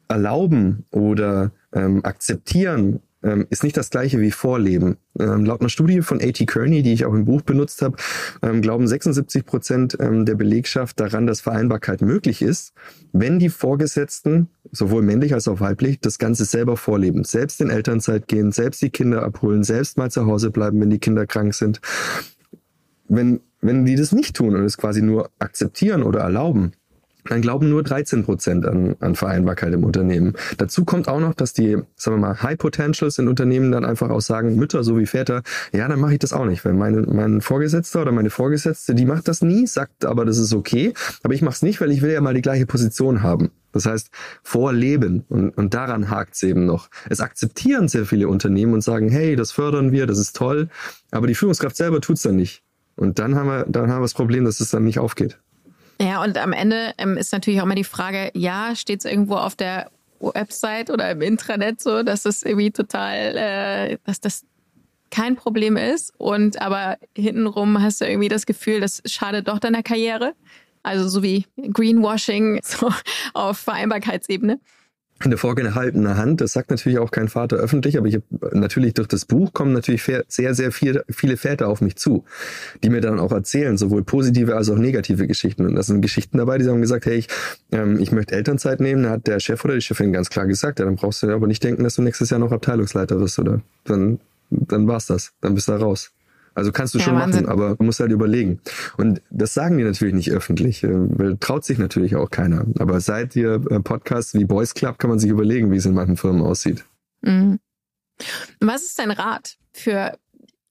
[0.08, 4.98] erlauben oder ähm, akzeptieren ähm, ist nicht das gleiche wie Vorleben.
[5.18, 6.46] Ähm, laut einer Studie von A.T.
[6.46, 7.96] Kearney, die ich auch im Buch benutzt habe,
[8.42, 12.72] ähm, glauben 76 Prozent ähm, der Belegschaft daran, dass Vereinbarkeit möglich ist,
[13.12, 17.24] wenn die Vorgesetzten, sowohl männlich als auch weiblich, das Ganze selber vorleben.
[17.24, 21.00] Selbst in Elternzeit gehen, selbst die Kinder abholen, selbst mal zu Hause bleiben, wenn die
[21.00, 21.80] Kinder krank sind.
[23.08, 26.72] Wenn, wenn die das nicht tun und es quasi nur akzeptieren oder erlauben,
[27.28, 30.34] dann glauben nur 13 Prozent an, an Vereinbarkeit im Unternehmen.
[30.58, 34.10] Dazu kommt auch noch, dass die, sagen wir mal, High Potentials in Unternehmen dann einfach
[34.10, 37.40] auch sagen, Mütter sowie Väter, ja, dann mache ich das auch nicht, weil meine, mein
[37.40, 41.42] Vorgesetzter oder meine Vorgesetzte, die macht das nie, sagt aber, das ist okay, aber ich
[41.42, 43.50] mache es nicht, weil ich will ja mal die gleiche Position haben.
[43.72, 44.10] Das heißt,
[44.42, 46.88] vorleben und, und daran hakt es eben noch.
[47.10, 50.68] Es akzeptieren sehr viele Unternehmen und sagen, hey, das fördern wir, das ist toll,
[51.10, 52.62] aber die Führungskraft selber tut's dann nicht.
[52.96, 55.38] Und dann haben wir, dann haben wir das Problem, dass es dann nicht aufgeht.
[56.00, 59.36] Ja, und am Ende ähm, ist natürlich auch immer die Frage, ja, steht es irgendwo
[59.36, 64.44] auf der Website oder im Intranet so, dass das irgendwie total, äh, dass das
[65.10, 69.82] kein Problem ist und aber hintenrum hast du irgendwie das Gefühl, das schadet doch deiner
[69.82, 70.34] Karriere.
[70.82, 72.92] Also so wie Greenwashing so
[73.34, 74.60] auf Vereinbarkeitsebene
[75.18, 79.08] eine vorgehaltene Hand, das sagt natürlich auch kein Vater öffentlich, aber ich hab, natürlich durch
[79.08, 82.24] das Buch kommen natürlich sehr, sehr viel, viele Väter auf mich zu,
[82.82, 85.64] die mir dann auch erzählen, sowohl positive als auch negative Geschichten.
[85.66, 87.28] Und da sind Geschichten dabei, die haben gesagt, hey, ich,
[87.72, 89.04] ähm, ich möchte Elternzeit nehmen.
[89.04, 91.46] Da hat der Chef oder die Chefin ganz klar gesagt, ja, dann brauchst du aber
[91.46, 93.62] nicht denken, dass du nächstes Jahr noch Abteilungsleiter wirst, oder?
[93.84, 95.32] Dann, dann war's das.
[95.40, 96.12] Dann bist du da raus.
[96.56, 97.44] Also kannst du ja, schon Wahnsinn.
[97.44, 98.60] machen, aber du musst halt überlegen.
[98.96, 102.64] Und das sagen die natürlich nicht öffentlich, äh, weil traut sich natürlich auch keiner.
[102.78, 105.92] Aber seit ihr äh, Podcasts wie Boys Club kann man sich überlegen, wie es in
[105.92, 106.84] manchen Firmen aussieht.
[107.20, 107.60] Mhm.
[108.60, 110.18] Was ist dein Rat für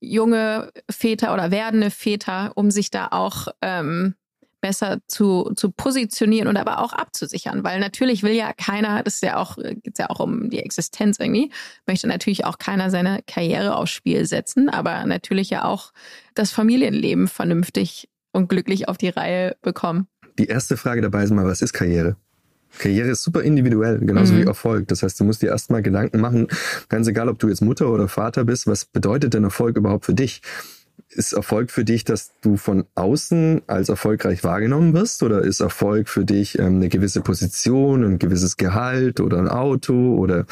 [0.00, 4.14] junge Väter oder werdende Väter, um sich da auch ähm,
[4.66, 7.62] besser zu, zu positionieren und aber auch abzusichern.
[7.62, 11.20] Weil natürlich will ja keiner, das ist ja auch, geht ja auch um die Existenz
[11.20, 11.52] irgendwie,
[11.86, 15.92] möchte natürlich auch keiner seine Karriere aufs Spiel setzen, aber natürlich ja auch
[16.34, 20.08] das Familienleben vernünftig und glücklich auf die Reihe bekommen.
[20.38, 22.16] Die erste Frage dabei ist mal, was ist Karriere?
[22.78, 24.38] Karriere ist super individuell, genauso mhm.
[24.38, 24.88] wie Erfolg.
[24.88, 26.48] Das heißt, du musst dir erstmal Gedanken machen,
[26.88, 30.14] ganz egal, ob du jetzt Mutter oder Vater bist, was bedeutet denn Erfolg überhaupt für
[30.14, 30.42] dich?
[31.08, 35.22] Ist Erfolg für dich, dass du von außen als erfolgreich wahrgenommen wirst?
[35.22, 40.16] Oder ist Erfolg für dich ähm, eine gewisse Position, ein gewisses Gehalt oder ein Auto
[40.16, 40.46] oder,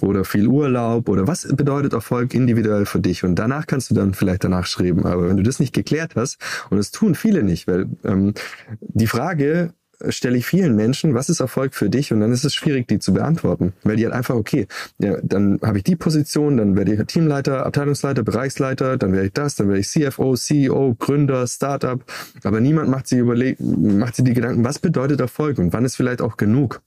[0.00, 1.08] oder viel Urlaub?
[1.08, 3.24] Oder was bedeutet Erfolg individuell für dich?
[3.24, 5.06] Und danach kannst du dann vielleicht danach schreiben.
[5.06, 6.38] Aber wenn du das nicht geklärt hast,
[6.70, 8.34] und das tun viele nicht, weil ähm,
[8.80, 9.72] die Frage,
[10.08, 12.12] stelle ich vielen Menschen, was ist Erfolg für dich?
[12.12, 13.72] Und dann ist es schwierig, die zu beantworten.
[13.82, 14.66] Weil die halt einfach, okay,
[14.98, 19.32] ja, dann habe ich die Position, dann werde ich Teamleiter, Abteilungsleiter, Bereichsleiter, dann werde ich
[19.32, 22.02] das, dann werde ich CFO, CEO, Gründer, Startup.
[22.44, 25.96] Aber niemand macht sich überlegt, macht sich die Gedanken, was bedeutet Erfolg und wann ist
[25.96, 26.82] vielleicht auch genug?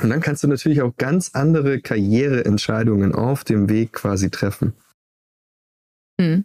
[0.00, 4.74] Und dann kannst du natürlich auch ganz andere Karriereentscheidungen auf dem Weg quasi treffen.
[6.20, 6.44] Hm.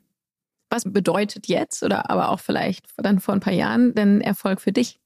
[0.69, 4.71] Was bedeutet jetzt oder aber auch vielleicht dann vor ein paar Jahren denn Erfolg für
[4.71, 4.98] dich?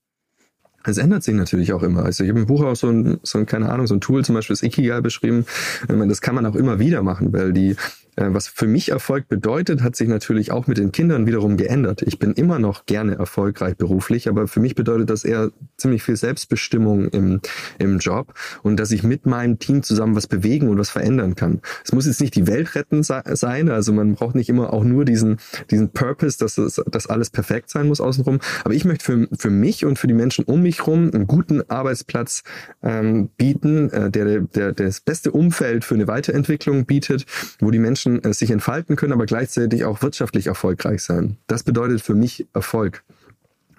[0.86, 2.04] Es ändert sich natürlich auch immer.
[2.04, 4.26] Also ich habe im Buch auch so ein, so ein, keine Ahnung, so ein Tool,
[4.26, 5.46] zum Beispiel das Ikigai beschrieben.
[5.88, 7.76] Das kann man auch immer wieder machen, weil die
[8.16, 12.02] was für mich Erfolg bedeutet, hat sich natürlich auch mit den Kindern wiederum geändert.
[12.04, 16.16] Ich bin immer noch gerne erfolgreich beruflich, aber für mich bedeutet das eher ziemlich viel
[16.16, 17.42] Selbstbestimmung im,
[17.80, 21.62] im Job und dass ich mit meinem Team zusammen was bewegen und was verändern kann.
[21.84, 25.06] Es muss jetzt nicht die Welt retten sein, also man braucht nicht immer auch nur
[25.06, 25.38] diesen,
[25.72, 29.50] diesen Purpose, dass, es, dass alles perfekt sein muss außenrum, aber ich möchte für, für
[29.50, 32.44] mich und für die Menschen um mich herum einen guten Arbeitsplatz
[32.84, 37.26] ähm, bieten, äh, der, der, der das beste Umfeld für eine Weiterentwicklung bietet,
[37.60, 41.38] wo die Menschen Menschen äh, sich entfalten können, aber gleichzeitig auch wirtschaftlich erfolgreich sein.
[41.48, 43.04] Das bedeutet für mich Erfolg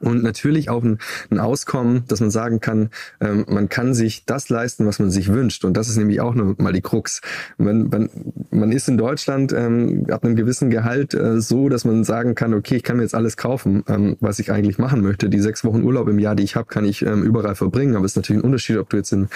[0.04, 0.98] und natürlich auch ein,
[1.30, 2.90] ein Auskommen, dass man sagen kann,
[3.20, 5.64] ähm, man kann sich das leisten, was man sich wünscht.
[5.64, 7.20] Und das ist nämlich auch noch mal die Krux.
[7.58, 8.10] Man, man,
[8.50, 12.54] man ist in Deutschland ähm, ab einem gewissen Gehalt äh, so, dass man sagen kann,
[12.54, 15.28] okay, ich kann mir jetzt alles kaufen, ähm, was ich eigentlich machen möchte.
[15.28, 17.96] Die sechs Wochen Urlaub im Jahr, die ich habe, kann ich ähm, überall verbringen.
[17.96, 19.28] Aber es ist natürlich ein Unterschied, ob du jetzt in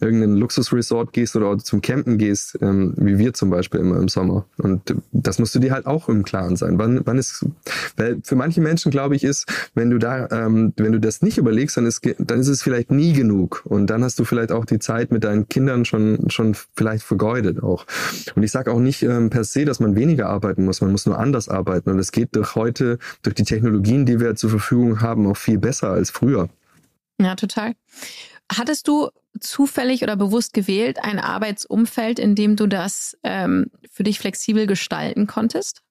[0.00, 4.46] irgendeinen Luxusresort gehst oder zum Campen gehst, ähm, wie wir zum Beispiel immer im Sommer.
[4.58, 6.78] Und das musst du dir halt auch im Klaren sein.
[6.78, 7.44] Wann, wann ist,
[7.96, 11.38] weil für manche Menschen, glaube ich, ist, wenn du da ähm, wenn du das nicht
[11.38, 13.62] überlegst, dann ist, dann ist es vielleicht nie genug.
[13.64, 17.62] Und dann hast du vielleicht auch die Zeit mit deinen Kindern schon, schon vielleicht vergeudet
[17.62, 17.86] auch.
[18.34, 20.80] Und ich sage auch nicht ähm, per se, dass man weniger arbeiten muss.
[20.80, 21.90] Man muss nur anders arbeiten.
[21.90, 25.58] Und es geht durch heute, durch die Technologien, die wir zur Verfügung haben, auch viel
[25.58, 26.48] besser als früher.
[27.20, 27.74] Ja, total.
[28.52, 29.08] Hattest du
[29.40, 35.26] zufällig oder bewusst gewählt ein Arbeitsumfeld, in dem du das ähm, für dich flexibel gestalten
[35.26, 35.82] konntest?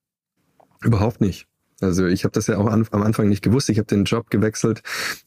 [0.82, 1.48] Überhaupt nicht.
[1.84, 3.70] Also ich habe das ja auch an, am Anfang nicht gewusst.
[3.70, 4.82] Ich habe den Job gewechselt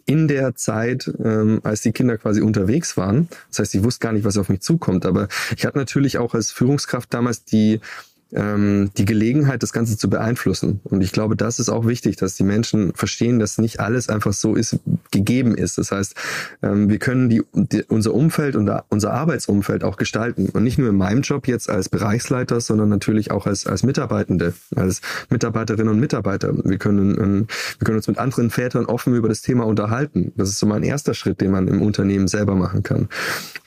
[0.06, 3.28] in der Zeit, ähm, als die Kinder quasi unterwegs waren.
[3.50, 5.06] Das heißt, ich wusste gar nicht, was auf mich zukommt.
[5.06, 7.80] Aber ich hatte natürlich auch als Führungskraft damals die
[8.32, 10.80] ähm, die Gelegenheit, das Ganze zu beeinflussen.
[10.84, 14.32] Und ich glaube, das ist auch wichtig, dass die Menschen verstehen, dass nicht alles einfach
[14.32, 14.78] so ist,
[15.12, 15.78] gegeben ist.
[15.78, 16.14] Das heißt,
[16.62, 20.48] ähm, wir können die, die, unser Umfeld und unser Arbeitsumfeld auch gestalten.
[20.48, 24.54] Und nicht nur in meinem Job jetzt als Bereichsleiter, sondern natürlich auch als, als Mitarbeitende,
[24.74, 26.52] als Mitarbeiterinnen und Mitarbeiter.
[26.64, 27.46] Wir können, ähm,
[27.78, 30.32] wir können uns mit anderen Vätern offen über das Thema unterhalten.
[30.36, 33.08] Das ist so mein erster Schritt, den man im Unternehmen selber machen kann.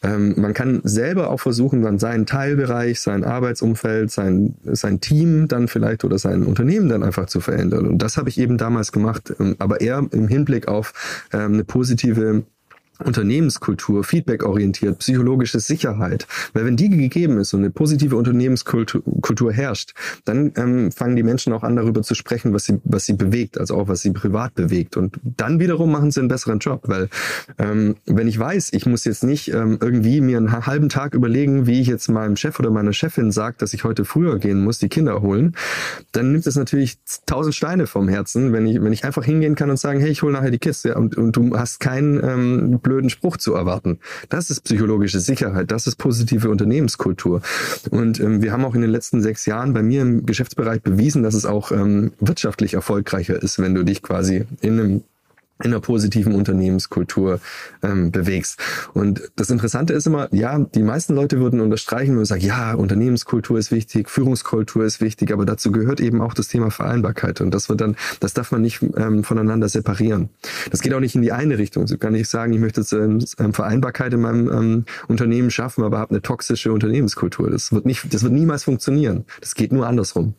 [0.03, 5.67] Ähm, man kann selber auch versuchen, dann seinen Teilbereich, sein Arbeitsumfeld, sein, sein Team dann
[5.67, 7.87] vielleicht oder sein Unternehmen dann einfach zu verändern.
[7.87, 11.63] Und das habe ich eben damals gemacht, ähm, aber eher im Hinblick auf ähm, eine
[11.63, 12.43] positive
[13.03, 16.27] Unternehmenskultur, feedbackorientiert, psychologische Sicherheit.
[16.53, 19.93] Weil wenn die gegeben ist und eine positive Unternehmenskultur Kultur herrscht,
[20.25, 23.57] dann ähm, fangen die Menschen auch an, darüber zu sprechen, was sie, was sie bewegt,
[23.59, 24.97] also auch was sie privat bewegt.
[24.97, 27.09] Und dann wiederum machen sie einen besseren Job, weil
[27.57, 31.67] ähm, wenn ich weiß, ich muss jetzt nicht ähm, irgendwie mir einen halben Tag überlegen,
[31.67, 34.79] wie ich jetzt meinem Chef oder meiner Chefin sage, dass ich heute früher gehen muss,
[34.79, 35.55] die Kinder holen,
[36.11, 39.69] dann nimmt es natürlich tausend Steine vom Herzen, wenn ich, wenn ich einfach hingehen kann
[39.69, 43.09] und sagen, hey, ich hole nachher die Kiste und, und du hast keinen ähm, blöden
[43.09, 43.99] Spruch zu erwarten.
[44.29, 47.41] Das ist psychologische Sicherheit, das ist positive Unternehmenskultur.
[47.91, 51.21] Und ähm, wir haben auch in den letzten sechs Jahren bei mir im Geschäftsbereich bewiesen,
[51.21, 55.03] dass es auch ähm, wirtschaftlich erfolgreicher ist, wenn du dich quasi in einem
[55.61, 57.41] in einer positiven Unternehmenskultur
[57.83, 58.59] ähm, bewegst.
[58.93, 63.59] Und das Interessante ist immer, ja, die meisten Leute würden unterstreichen und sagen, ja, Unternehmenskultur
[63.59, 67.41] ist wichtig, Führungskultur ist wichtig, aber dazu gehört eben auch das Thema Vereinbarkeit.
[67.41, 70.29] Und das wird dann, das darf man nicht ähm, voneinander separieren.
[70.71, 71.87] Das geht auch nicht in die eine Richtung.
[71.87, 75.83] So kann ich sagen, ich möchte jetzt ähm, ähm, Vereinbarkeit in meinem ähm, Unternehmen schaffen,
[75.83, 77.49] aber habe eine toxische Unternehmenskultur.
[77.49, 79.25] Das wird nicht, das wird niemals funktionieren.
[79.41, 80.35] Das geht nur andersrum.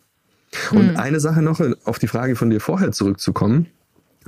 [0.72, 0.96] Und mhm.
[0.96, 3.66] eine Sache noch, auf die Frage von dir vorher zurückzukommen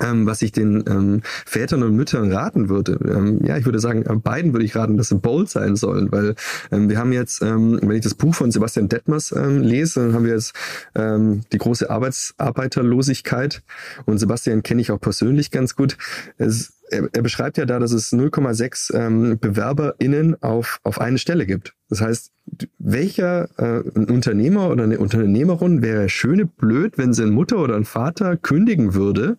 [0.03, 2.99] ähm, was ich den ähm, Vätern und Müttern raten würde.
[3.05, 6.11] Ähm, ja, ich würde sagen, äh, beiden würde ich raten, dass sie bold sein sollen,
[6.13, 6.35] weil
[6.71, 10.15] ähm, wir haben jetzt, ähm, wenn ich das Buch von Sebastian Detmers ähm, lese, dann
[10.15, 10.55] haben wir jetzt
[10.95, 13.63] ähm, die große Arbeitsarbeiterlosigkeit
[14.05, 15.97] und Sebastian kenne ich auch persönlich ganz gut.
[16.39, 21.47] Es, er, er beschreibt ja da, dass es 0,6 ähm, BewerberInnen auf, auf eine Stelle
[21.47, 21.75] gibt.
[21.89, 22.33] Das heißt,
[22.79, 27.85] welcher äh, Unternehmer oder eine Unternehmerin wäre schöne blöd, wenn sie eine Mutter oder ein
[27.85, 29.39] Vater kündigen würde,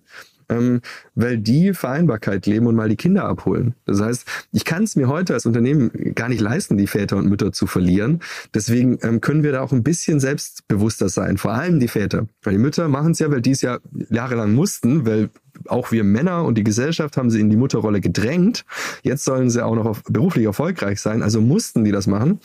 [0.49, 0.81] ähm,
[1.15, 3.75] weil die Vereinbarkeit leben und mal die Kinder abholen.
[3.85, 7.27] Das heißt, ich kann es mir heute als Unternehmen gar nicht leisten, die Väter und
[7.27, 8.19] Mütter zu verlieren.
[8.53, 12.27] Deswegen ähm, können wir da auch ein bisschen selbstbewusster sein, vor allem die Väter.
[12.41, 13.79] Weil die Mütter machen es ja, weil die es ja
[14.09, 15.29] jahrelang mussten, weil
[15.67, 18.65] auch wir Männer und die Gesellschaft haben sie in die Mutterrolle gedrängt.
[19.03, 22.39] Jetzt sollen sie auch noch beruflich erfolgreich sein, also mussten die das machen.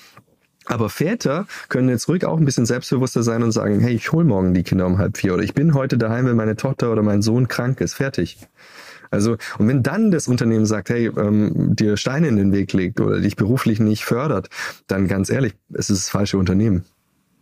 [0.68, 4.24] Aber Väter können jetzt ruhig auch ein bisschen selbstbewusster sein und sagen, hey, ich hol
[4.24, 7.02] morgen die Kinder um halb vier oder ich bin heute daheim, wenn meine Tochter oder
[7.02, 7.94] mein Sohn krank ist.
[7.94, 8.38] Fertig.
[9.10, 13.00] Also, und wenn dann das Unternehmen sagt, hey, ähm, dir Steine in den Weg legt
[13.00, 14.50] oder dich beruflich nicht fördert,
[14.86, 16.84] dann ganz ehrlich, es ist das falsche Unternehmen.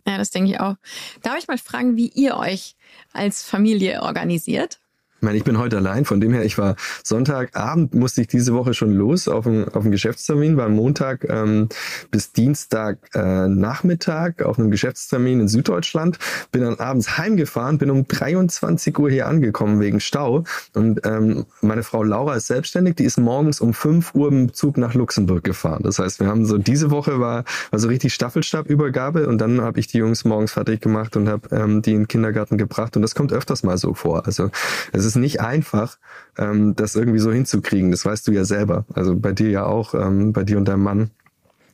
[0.07, 0.75] Ja, das denke ich auch.
[1.21, 2.77] Darf ich mal fragen, wie ihr euch
[3.11, 4.79] als Familie organisiert?
[5.19, 8.53] Ich meine, ich bin heute allein, von dem her, ich war Sonntagabend, musste ich diese
[8.53, 11.69] Woche schon los auf einen, auf einen Geschäftstermin, war Montag ähm,
[12.11, 16.19] bis Dienstag äh, Nachmittag auf einem Geschäftstermin in Süddeutschland,
[16.51, 20.43] bin dann abends heimgefahren, bin um 23 Uhr hier angekommen wegen Stau
[20.75, 24.77] und ähm, meine Frau Laura ist selbstständig, die ist morgens um 5 Uhr im Zug
[24.77, 25.81] nach Luxemburg gefahren.
[25.81, 29.79] Das heißt, wir haben so, diese Woche war, war so richtig Staffelstabübergabe und dann habe
[29.79, 33.01] ich die Jungs morgens fertig gemacht und habe ähm, die in den Kindergarten gebracht und
[33.01, 34.27] das kommt öfters mal so vor.
[34.27, 34.51] Also
[34.91, 35.97] es ist nicht einfach,
[36.37, 37.91] ähm, das irgendwie so hinzukriegen.
[37.91, 38.85] Das weißt du ja selber.
[38.93, 41.11] Also bei dir ja auch, ähm, bei dir und deinem Mann.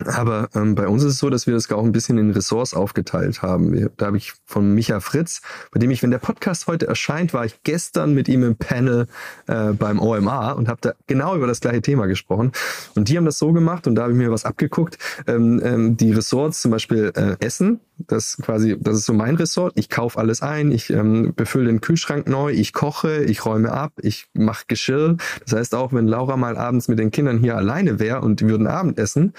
[0.05, 2.73] Aber ähm, bei uns ist es so, dass wir das auch ein bisschen in Ressorts
[2.73, 3.89] aufgeteilt haben.
[3.97, 5.41] Da habe ich von Micha Fritz,
[5.71, 9.07] bei dem ich, wenn der Podcast heute erscheint, war ich gestern mit ihm im Panel
[9.47, 12.51] äh, beim OMA und habe da genau über das gleiche Thema gesprochen.
[12.95, 14.97] Und die haben das so gemacht und da habe ich mir was abgeguckt.
[15.27, 19.73] Ähm, ähm, die Ressorts zum Beispiel äh, Essen, das quasi, das ist so mein Ressort.
[19.75, 23.93] Ich kaufe alles ein, ich ähm, befülle den Kühlschrank neu, ich koche, ich räume ab,
[24.01, 25.17] ich mache Geschirr.
[25.43, 28.47] Das heißt auch, wenn Laura mal abends mit den Kindern hier alleine wäre und die
[28.47, 29.33] würden Abend essen,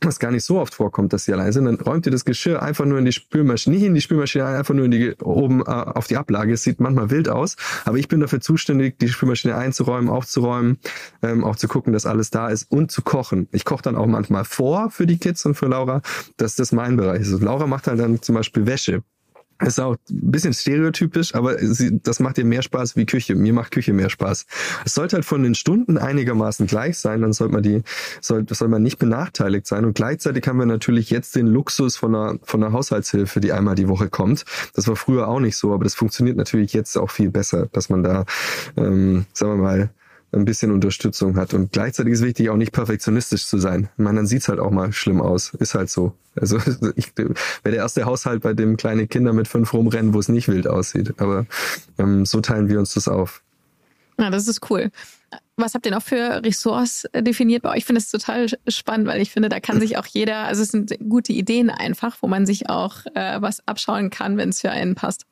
[0.00, 2.62] was gar nicht so oft vorkommt, dass sie allein sind, dann räumt ihr das Geschirr
[2.62, 5.64] einfach nur in die Spülmaschine, nicht in die Spülmaschine, einfach nur in die oben äh,
[5.64, 6.52] auf die Ablage.
[6.52, 10.78] Es sieht manchmal wild aus, aber ich bin dafür zuständig, die Spülmaschine einzuräumen, aufzuräumen,
[11.22, 13.48] ähm, auch zu gucken, dass alles da ist und zu kochen.
[13.52, 16.02] Ich koche dann auch manchmal vor für die Kids und für Laura,
[16.36, 17.42] dass das mein Bereich ist.
[17.42, 19.02] Laura macht halt dann zum Beispiel Wäsche.
[19.58, 23.34] Das ist auch ein bisschen stereotypisch, aber sie, das macht ihr mehr Spaß wie Küche.
[23.34, 24.44] Mir macht Küche mehr Spaß.
[24.84, 27.82] Es sollte halt von den Stunden einigermaßen gleich sein, dann sollte man die,
[28.20, 29.86] soll, soll man nicht benachteiligt sein.
[29.86, 33.76] Und gleichzeitig haben wir natürlich jetzt den Luxus von einer, von einer Haushaltshilfe, die einmal
[33.76, 34.44] die Woche kommt.
[34.74, 37.88] Das war früher auch nicht so, aber das funktioniert natürlich jetzt auch viel besser, dass
[37.88, 38.26] man da,
[38.76, 39.90] ähm, sagen wir mal,
[40.32, 41.54] ein bisschen Unterstützung hat.
[41.54, 43.88] Und gleichzeitig ist wichtig, auch nicht perfektionistisch zu sein.
[43.96, 45.54] Ich meine, dann sieht's halt auch mal schlimm aus.
[45.54, 46.14] Ist halt so.
[46.34, 46.58] Also
[46.96, 47.34] ich wäre
[47.64, 51.14] der erste Haushalt, bei dem kleine Kinder mit fünf rumrennen, wo es nicht wild aussieht.
[51.18, 51.46] Aber
[51.98, 53.42] ähm, so teilen wir uns das auf.
[54.18, 54.90] Ja, das ist cool.
[55.56, 57.78] was habt ihr noch für Ressorts äh, definiert bei euch?
[57.78, 60.70] Ich finde es total spannend, weil ich finde, da kann sich auch jeder, also es
[60.70, 64.70] sind gute Ideen einfach, wo man sich auch äh, was abschauen kann, wenn es für
[64.70, 65.26] einen passt.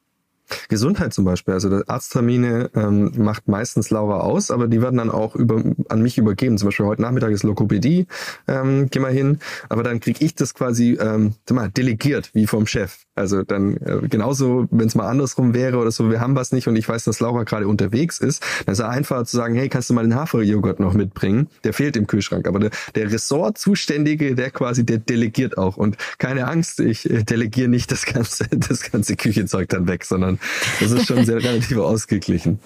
[0.69, 5.37] Gesundheit zum Beispiel, also Arzttermine ähm, macht meistens Laura aus, aber die werden dann auch
[5.37, 6.59] über, an mich übergeben.
[6.59, 8.07] Zum Beispiel heute Nachmittag ist Lokopädie,
[8.49, 12.67] ähm, geh mal hin, aber dann kriege ich das quasi ähm, mal, delegiert, wie vom
[12.67, 12.99] Chef.
[13.15, 16.67] Also dann äh, genauso, wenn es mal andersrum wäre oder so, wir haben was nicht
[16.67, 19.69] und ich weiß, dass Laura gerade unterwegs ist, dann ist es einfacher zu sagen, hey,
[19.69, 21.49] kannst du mal den Haferjoghurt noch mitbringen?
[21.63, 22.49] Der fehlt im Kühlschrank.
[22.49, 25.77] Aber der, der Ressort-Zuständige, der quasi, der delegiert auch.
[25.77, 30.41] Und keine Angst, ich äh, delegiere nicht das ganze, das ganze Küchenzeug dann weg, sondern
[30.81, 32.59] das ist schon sehr relativ ausgeglichen.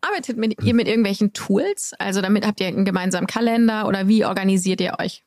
[0.00, 1.92] Arbeitet mit, ihr mit irgendwelchen Tools?
[1.98, 5.24] Also damit habt ihr einen gemeinsamen Kalender oder wie organisiert ihr euch?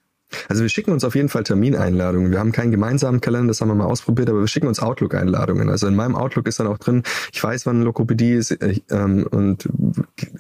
[0.50, 2.32] Also wir schicken uns auf jeden Fall Termineinladungen.
[2.32, 5.70] Wir haben keinen gemeinsamen Kalender, das haben wir mal ausprobiert, aber wir schicken uns Outlook-Einladungen.
[5.70, 9.28] Also in meinem Outlook ist dann auch drin, ich weiß, wann Lokopädie ist äh, ähm,
[9.30, 9.70] und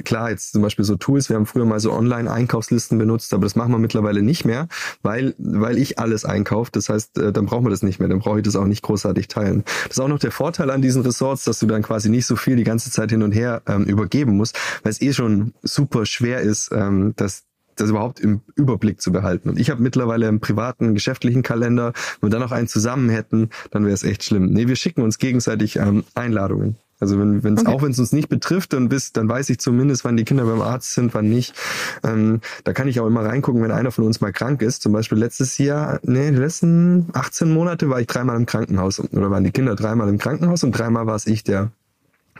[0.03, 3.55] klar, jetzt zum Beispiel so Tools, wir haben früher mal so Online-Einkaufslisten benutzt, aber das
[3.55, 4.67] machen wir mittlerweile nicht mehr,
[5.01, 6.71] weil, weil ich alles einkaufe.
[6.71, 8.81] Das heißt, äh, dann brauchen wir das nicht mehr, dann brauche ich das auch nicht
[8.81, 9.63] großartig teilen.
[9.83, 12.35] Das ist auch noch der Vorteil an diesen Ressorts, dass du dann quasi nicht so
[12.35, 16.05] viel die ganze Zeit hin und her ähm, übergeben musst, weil es eh schon super
[16.05, 17.43] schwer ist, ähm, dass
[17.81, 19.49] das überhaupt im Überblick zu behalten.
[19.49, 21.93] Und ich habe mittlerweile einen privaten, geschäftlichen Kalender.
[22.19, 24.51] Wenn wir dann noch einen zusammen hätten, dann wäre es echt schlimm.
[24.51, 26.77] Nee, wir schicken uns gegenseitig ähm, Einladungen.
[26.99, 27.71] Also wenn wenn's, okay.
[27.71, 30.45] auch wenn es uns nicht betrifft, dann bis, dann weiß ich zumindest, wann die Kinder
[30.45, 31.55] beim Arzt sind, wann nicht.
[32.03, 34.83] Ähm, da kann ich auch immer reingucken, wenn einer von uns mal krank ist.
[34.83, 39.31] Zum Beispiel letztes Jahr, nee, die letzten 18 Monate war ich dreimal im Krankenhaus oder
[39.31, 41.71] waren die Kinder dreimal im Krankenhaus und dreimal war es ich, der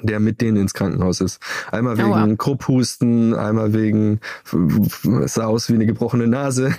[0.03, 1.39] der mit denen ins Krankenhaus ist.
[1.71, 2.35] Einmal wegen Aua.
[2.35, 4.19] Krupphusten, einmal wegen,
[5.23, 6.73] es sah aus wie eine gebrochene Nase,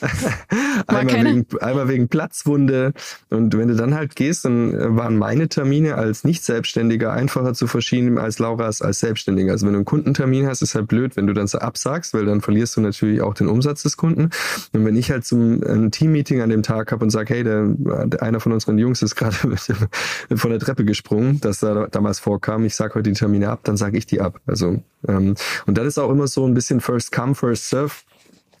[0.86, 2.92] einmal, wegen, einmal wegen Platzwunde.
[3.30, 8.18] Und wenn du dann halt gehst, dann waren meine Termine als Nicht-Selbstständiger einfacher zu verschieben
[8.18, 9.52] als Laura's als Selbstständiger.
[9.52, 12.24] Also wenn du einen Kundentermin hast, ist halt blöd, wenn du dann so absagst, weil
[12.24, 14.30] dann verlierst du natürlich auch den Umsatz des Kunden.
[14.72, 17.74] Und wenn ich halt zum ein Team-Meeting an dem Tag habe und sage, hey, der,
[18.20, 19.36] einer von unseren Jungs ist gerade
[20.36, 23.76] von der Treppe gesprungen, das da damals vorkam, ich sage heute die Termine ab, dann
[23.76, 24.40] sage ich die ab.
[24.46, 25.34] Also ähm,
[25.66, 27.94] und dann ist auch immer so ein bisschen First Come, First Serve.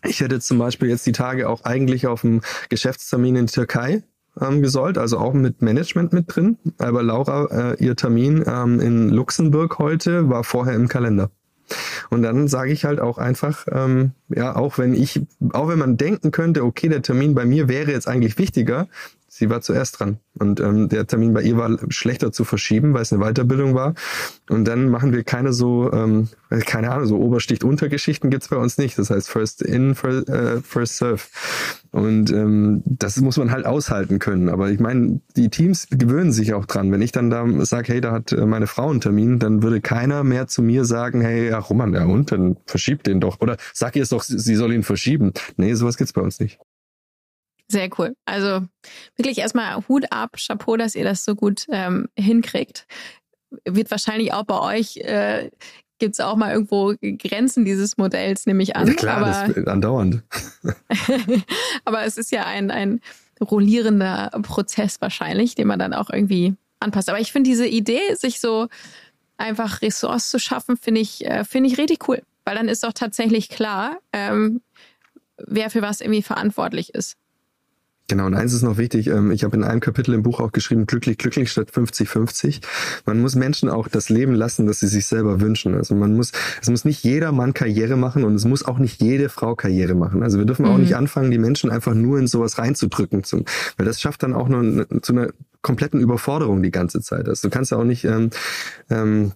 [0.06, 4.02] Ich hätte zum Beispiel jetzt die Tage auch eigentlich auf dem Geschäftstermin in Türkei
[4.40, 6.58] ähm, gesollt, also auch mit Management mit drin.
[6.78, 11.30] Aber Laura, äh, ihr Termin ähm, in Luxemburg heute war vorher im Kalender.
[12.10, 15.96] Und dann sage ich halt auch einfach, ähm, ja, auch wenn ich, auch wenn man
[15.96, 18.88] denken könnte, okay, der Termin bei mir wäre jetzt eigentlich wichtiger,
[19.34, 20.18] sie war zuerst dran.
[20.38, 23.94] Und ähm, der Termin bei ihr war schlechter zu verschieben, weil es eine Weiterbildung war.
[24.48, 26.28] Und dann machen wir keine so, ähm,
[26.66, 28.96] keine Ahnung, so Obersticht-Untergeschichten gibt's bei uns nicht.
[28.96, 31.22] Das heißt First in, first, äh, first serve.
[31.90, 34.48] Und ähm, das muss man halt aushalten können.
[34.48, 36.92] Aber ich meine, die Teams gewöhnen sich auch dran.
[36.92, 39.80] Wenn ich dann da sage, hey, da hat äh, meine Frau einen Termin, dann würde
[39.80, 43.40] keiner mehr zu mir sagen, hey, ja, Roman, ja und, dann verschiebt den doch.
[43.40, 45.32] Oder sag ihr es doch, sie soll ihn verschieben.
[45.56, 46.60] Nee, sowas gibt's bei uns nicht.
[47.68, 48.14] Sehr cool.
[48.24, 48.66] Also
[49.16, 52.86] wirklich erstmal Hut ab, Chapeau, dass ihr das so gut ähm, hinkriegt.
[53.64, 55.50] Wird wahrscheinlich auch bei euch, äh,
[55.98, 58.88] gibt es auch mal irgendwo Grenzen dieses Modells, nehme ich an.
[58.88, 60.22] Ja klar, aber, das andauernd.
[61.84, 63.00] aber es ist ja ein, ein
[63.40, 67.08] rollierender Prozess wahrscheinlich, den man dann auch irgendwie anpasst.
[67.08, 68.68] Aber ich finde diese Idee, sich so
[69.36, 72.22] einfach Ressource zu schaffen, finde ich, äh, finde ich richtig cool.
[72.44, 74.60] Weil dann ist doch tatsächlich klar, ähm,
[75.38, 77.16] wer für was irgendwie verantwortlich ist.
[78.06, 80.52] Genau, und eins ist noch wichtig, ähm, ich habe in einem Kapitel im Buch auch
[80.52, 82.60] geschrieben, glücklich, glücklich statt 50-50.
[83.06, 85.74] Man muss Menschen auch das Leben lassen, das sie sich selber wünschen.
[85.74, 89.00] Also man muss, es muss nicht jeder Mann Karriere machen und es muss auch nicht
[89.00, 90.22] jede Frau Karriere machen.
[90.22, 90.82] Also wir dürfen auch mhm.
[90.82, 93.46] nicht anfangen, die Menschen einfach nur in sowas reinzudrücken, zum,
[93.78, 95.30] weil das schafft dann auch nur zu einer
[95.62, 97.26] kompletten Überforderung die ganze Zeit.
[97.26, 98.28] Also du kannst ja auch nicht ähm,
[98.90, 99.32] ähm,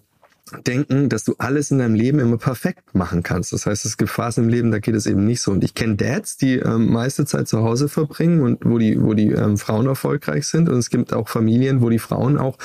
[0.65, 3.53] denken, dass du alles in deinem Leben immer perfekt machen kannst.
[3.53, 5.51] Das heißt, es gibt Phasen im Leben, da geht es eben nicht so.
[5.51, 9.13] Und ich kenne Dads, die ähm, meiste Zeit zu Hause verbringen und wo die, wo
[9.13, 10.69] die ähm, Frauen erfolgreich sind.
[10.69, 12.57] Und es gibt auch Familien, wo die Frauen auch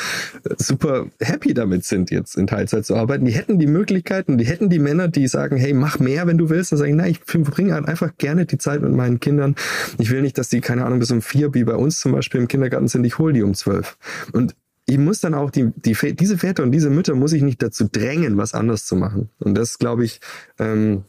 [0.45, 3.25] äh, super happy damit sind, jetzt in Teilzeit zu arbeiten.
[3.25, 6.51] Die hätten die Möglichkeiten, die hätten die Männer, die sagen, hey, mach mehr, wenn du
[6.51, 6.73] willst.
[6.73, 9.55] Dann sagen, nein, ich verbringe halt einfach gerne die Zeit mit meinen Kindern.
[9.99, 12.41] Ich will nicht, dass die, keine Ahnung, bis um vier, wie bei uns zum Beispiel
[12.41, 13.05] im Kindergarten sind.
[13.05, 13.97] Ich hole die um zwölf.
[14.33, 14.55] Und
[14.87, 17.89] ich muss dann auch die, die diese Väter und diese Mütter muss ich nicht dazu
[17.91, 19.31] drängen, was anders zu machen.
[19.39, 20.21] Und das glaube ich,
[20.59, 21.05] ähm,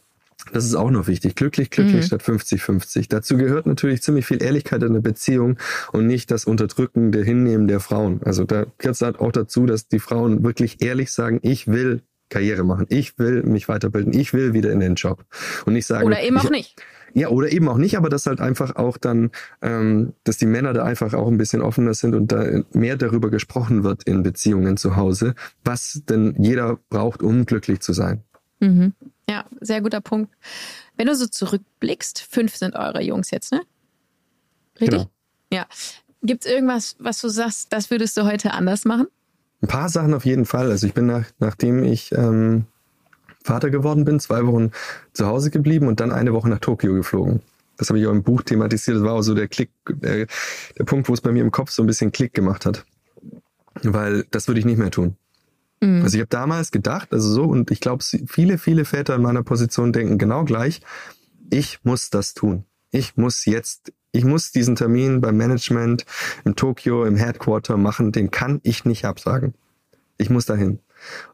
[0.52, 1.34] das ist auch noch wichtig.
[1.34, 2.06] Glücklich, glücklich mhm.
[2.06, 3.06] statt 50-50.
[3.08, 5.58] Dazu gehört natürlich ziemlich viel Ehrlichkeit in der Beziehung
[5.92, 8.20] und nicht das unterdrückende Hinnehmen der Frauen.
[8.24, 12.02] Also da gehört es halt auch dazu, dass die Frauen wirklich ehrlich sagen, ich will
[12.28, 15.24] Karriere machen, ich will mich weiterbilden, ich will wieder in den Job.
[15.64, 16.06] Und nicht sagen.
[16.06, 16.82] Oder eben auch ich, nicht.
[17.16, 19.30] Ja, oder eben auch nicht, aber dass halt einfach auch dann,
[19.62, 22.44] ähm, dass die Männer da einfach auch ein bisschen offener sind und da
[22.74, 27.94] mehr darüber gesprochen wird in Beziehungen zu Hause, was denn jeder braucht, um glücklich zu
[27.94, 28.22] sein.
[28.60, 28.92] Mhm.
[29.30, 30.30] Ja, sehr guter Punkt.
[30.98, 33.62] Wenn du so zurückblickst, fünf sind eure Jungs jetzt, ne?
[34.78, 34.98] Richtig?
[34.98, 35.10] Genau.
[35.50, 35.66] Ja.
[36.22, 39.06] Gibt es irgendwas, was du sagst, das würdest du heute anders machen?
[39.62, 40.70] Ein paar Sachen auf jeden Fall.
[40.70, 42.66] Also ich bin nach, nachdem ich ähm,
[43.46, 44.72] Vater geworden bin, zwei Wochen
[45.12, 47.40] zu Hause geblieben und dann eine Woche nach Tokio geflogen.
[47.76, 48.96] Das habe ich auch im Buch thematisiert.
[48.96, 50.26] Das war auch so der Klick, der,
[50.78, 52.84] der Punkt, wo es bei mir im Kopf so ein bisschen Klick gemacht hat.
[53.82, 55.16] Weil das würde ich nicht mehr tun.
[55.80, 56.02] Mhm.
[56.02, 59.42] Also ich habe damals gedacht, also so, und ich glaube, viele, viele Väter in meiner
[59.42, 60.80] Position denken genau gleich,
[61.50, 62.64] ich muss das tun.
[62.90, 66.06] Ich muss jetzt, ich muss diesen Termin beim Management
[66.44, 69.54] in Tokio, im Headquarter machen, den kann ich nicht absagen.
[70.18, 70.80] Ich muss dahin.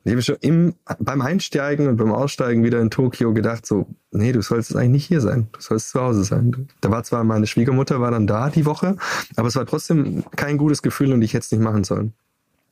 [0.05, 3.87] Und ich habe schon im, beim Einsteigen und beim Aussteigen wieder in Tokio gedacht, so,
[4.11, 5.49] nee, du sollst eigentlich nicht hier sein.
[5.53, 6.69] Du sollst zu Hause sein.
[6.81, 8.97] Da war zwar meine Schwiegermutter war dann da die Woche,
[9.37, 12.13] aber es war trotzdem kein gutes Gefühl und ich hätte es nicht machen sollen.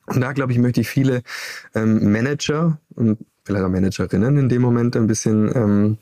[0.07, 1.21] Und da, glaube ich, möchte ich viele
[1.73, 5.97] ähm, Manager und vielleicht auch Managerinnen in dem Moment ein bisschen ähm,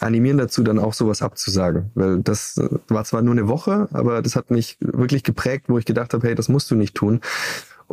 [0.00, 1.90] animieren dazu, dann auch sowas abzusagen.
[1.94, 5.78] Weil das äh, war zwar nur eine Woche, aber das hat mich wirklich geprägt, wo
[5.78, 7.20] ich gedacht habe, hey, das musst du nicht tun.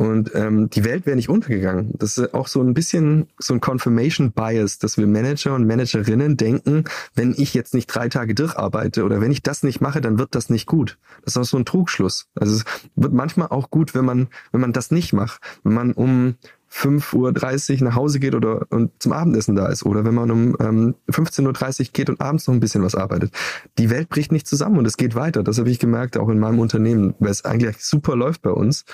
[0.02, 1.92] Und ähm, die Welt wäre nicht untergegangen.
[1.96, 6.36] Das ist auch so ein bisschen so ein Confirmation Bias, dass wir Manager und Managerinnen
[6.36, 10.18] denken, wenn ich jetzt nicht drei Tage durcharbeite oder wenn ich das nicht mache, dann
[10.18, 10.98] wird das nicht gut.
[11.24, 12.26] Das ist auch so ein Trugschluss.
[12.34, 12.64] Also es
[12.96, 15.40] wird manchmal auch gut, wenn man, wenn man das nicht macht.
[15.62, 16.34] Wenn man um
[16.72, 20.56] 5.30 Uhr nach Hause geht oder und zum Abendessen da ist oder wenn man um
[20.58, 23.32] ähm, 15.30 Uhr geht und abends noch ein bisschen was arbeitet.
[23.78, 25.44] Die Welt bricht nicht zusammen und es geht weiter.
[25.44, 28.84] Das habe ich gemerkt, auch in meinem Unternehmen, weil es eigentlich super läuft bei uns.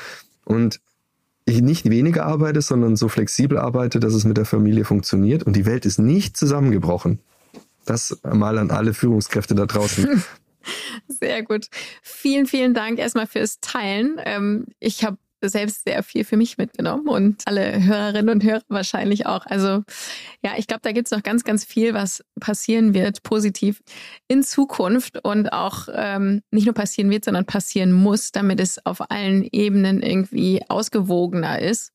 [0.45, 0.81] Und
[1.49, 5.67] nicht weniger arbeite, sondern so flexibel arbeite, dass es mit der Familie funktioniert und die
[5.67, 7.21] Welt ist nicht zusammengebrochen.
[7.85, 10.23] Das mal an alle Führungskräfte da draußen.
[11.09, 11.69] Sehr gut.
[12.03, 14.21] Vielen, vielen Dank erstmal fürs Teilen.
[14.25, 19.27] Ähm, ich habe selbst sehr viel für mich mitgenommen und alle Hörerinnen und Hörer wahrscheinlich
[19.27, 19.47] auch.
[19.47, 19.83] Also
[20.43, 23.81] ja, ich glaube, da gibt es noch ganz, ganz viel, was passieren wird, positiv
[24.29, 29.11] in Zukunft und auch ähm, nicht nur passieren wird, sondern passieren muss, damit es auf
[29.11, 31.93] allen Ebenen irgendwie ausgewogener ist.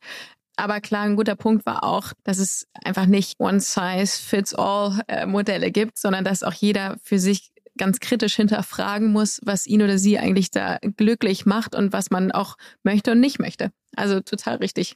[0.56, 6.24] Aber klar, ein guter Punkt war auch, dass es einfach nicht One-Size-Fits-All-Modelle äh, gibt, sondern
[6.24, 10.78] dass auch jeder für sich ganz kritisch hinterfragen muss, was ihn oder sie eigentlich da
[10.98, 13.72] glücklich macht und was man auch möchte und nicht möchte.
[13.96, 14.96] Also total richtig.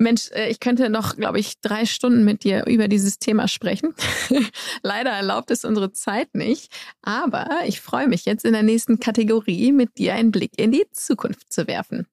[0.00, 3.94] Mensch, äh, ich könnte noch, glaube ich, drei Stunden mit dir über dieses Thema sprechen.
[4.82, 6.72] Leider erlaubt es unsere Zeit nicht.
[7.02, 10.86] Aber ich freue mich jetzt in der nächsten Kategorie mit dir einen Blick in die
[10.92, 12.06] Zukunft zu werfen.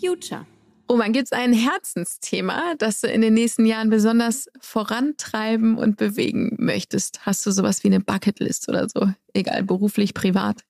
[0.00, 0.46] Future.
[0.90, 6.56] Roman, gibt es ein Herzensthema, das du in den nächsten Jahren besonders vorantreiben und bewegen
[6.58, 7.24] möchtest?
[7.24, 9.08] Hast du sowas wie eine Bucketlist oder so?
[9.32, 10.62] Egal, beruflich, privat?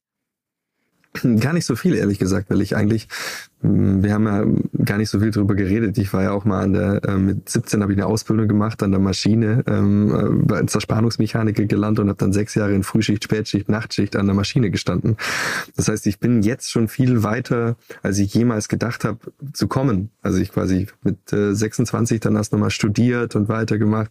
[1.41, 3.09] Gar nicht so viel, ehrlich gesagt, weil ich eigentlich
[3.67, 4.45] wir haben ja
[4.85, 5.97] gar nicht so viel drüber geredet.
[5.97, 8.83] Ich war ja auch mal an der, äh, mit 17 habe ich eine Ausbildung gemacht
[8.83, 13.71] an der Maschine, ähm, als Zerspannungsmechaniker gelernt und habe dann sechs Jahre in Frühschicht, Spätschicht,
[13.71, 15.17] Nachtschicht an der Maschine gestanden.
[15.77, 19.19] Das heißt, ich bin jetzt schon viel weiter, als ich jemals gedacht habe,
[19.55, 20.11] zu kommen.
[20.21, 24.11] Also ich quasi mit äh, 26 dann erst nochmal studiert und weitergemacht.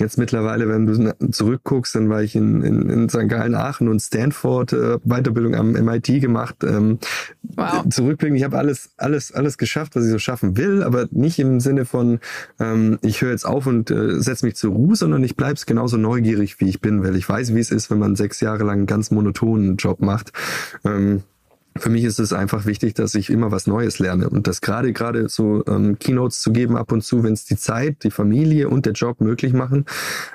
[0.00, 3.28] Jetzt mittlerweile, wenn du zurückguckst, dann war ich in, in, in St.
[3.28, 6.56] Gallen, Aachen und Stanford äh, Weiterbildung am MIT gemacht.
[6.64, 6.98] Ähm,
[7.42, 7.84] wow.
[7.88, 11.60] Zurückblicken, ich habe alles alles, alles geschafft, was ich so schaffen will, aber nicht im
[11.60, 12.20] Sinne von,
[12.58, 15.96] ähm, ich höre jetzt auf und äh, setze mich zur Ruhe, sondern ich bleibe genauso
[15.96, 18.78] neugierig, wie ich bin, weil ich weiß, wie es ist, wenn man sechs Jahre lang
[18.78, 20.32] einen ganz monotonen Job macht.
[20.84, 21.22] Ähm,
[21.76, 24.92] für mich ist es einfach wichtig, dass ich immer was Neues lerne und das gerade
[24.92, 28.68] gerade so ähm, Keynotes zu geben ab und zu, wenn es die Zeit, die Familie
[28.68, 29.84] und der Job möglich machen,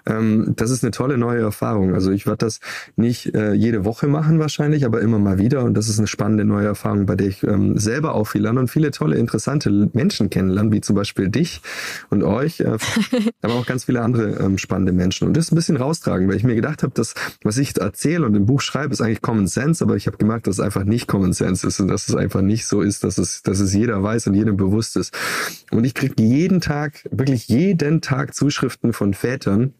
[0.05, 1.93] ähm, das ist eine tolle neue Erfahrung.
[1.93, 2.59] Also ich werde das
[2.95, 6.45] nicht äh, jede Woche machen wahrscheinlich, aber immer mal wieder und das ist eine spannende
[6.45, 10.29] neue Erfahrung, bei der ich ähm, selber auch viel lerne und viele tolle interessante Menschen
[10.29, 11.61] kennenlernen, wie zum Beispiel dich
[12.09, 12.77] und euch, äh,
[13.41, 16.43] aber auch ganz viele andere ähm, spannende Menschen und das ein bisschen raustragen, weil ich
[16.43, 19.83] mir gedacht habe, dass was ich erzähle und im Buch schreibe, ist eigentlich Common Sense,
[19.83, 22.41] aber ich habe gemerkt, dass es einfach nicht Common Sense ist und dass es einfach
[22.41, 25.13] nicht so ist, dass es, dass es jeder weiß und jedem bewusst ist.
[25.71, 29.73] Und ich kriege jeden Tag, wirklich jeden Tag Zuschriften von Vätern,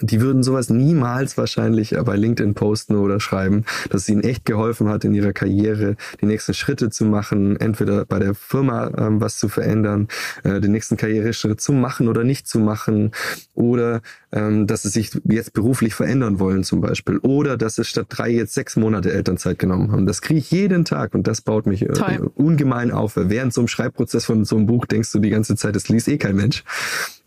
[0.00, 4.88] die würden sowas niemals wahrscheinlich bei LinkedIn posten oder schreiben, dass es ihnen echt geholfen
[4.88, 9.38] hat, in ihrer Karriere die nächsten Schritte zu machen, entweder bei der Firma ähm, was
[9.38, 10.08] zu verändern,
[10.44, 13.12] äh, den nächsten Karriereschritt zu machen oder nicht zu machen,
[13.54, 14.02] oder
[14.36, 18.30] ähm, dass sie sich jetzt beruflich verändern wollen zum Beispiel, oder dass sie statt drei
[18.30, 20.06] jetzt sechs Monate Elternzeit genommen haben.
[20.06, 23.14] Das kriege ich jeden Tag und das baut mich äh, ungemein auf.
[23.16, 26.08] Während so einem Schreibprozess von so einem Buch denkst du die ganze Zeit, das liest
[26.08, 26.64] eh kein Mensch.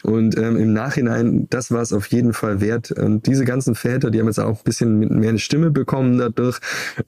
[0.03, 2.91] Und ähm, im Nachhinein, das war es auf jeden Fall wert.
[2.91, 6.59] Und diese ganzen Väter, die haben jetzt auch ein bisschen mehr eine Stimme bekommen dadurch,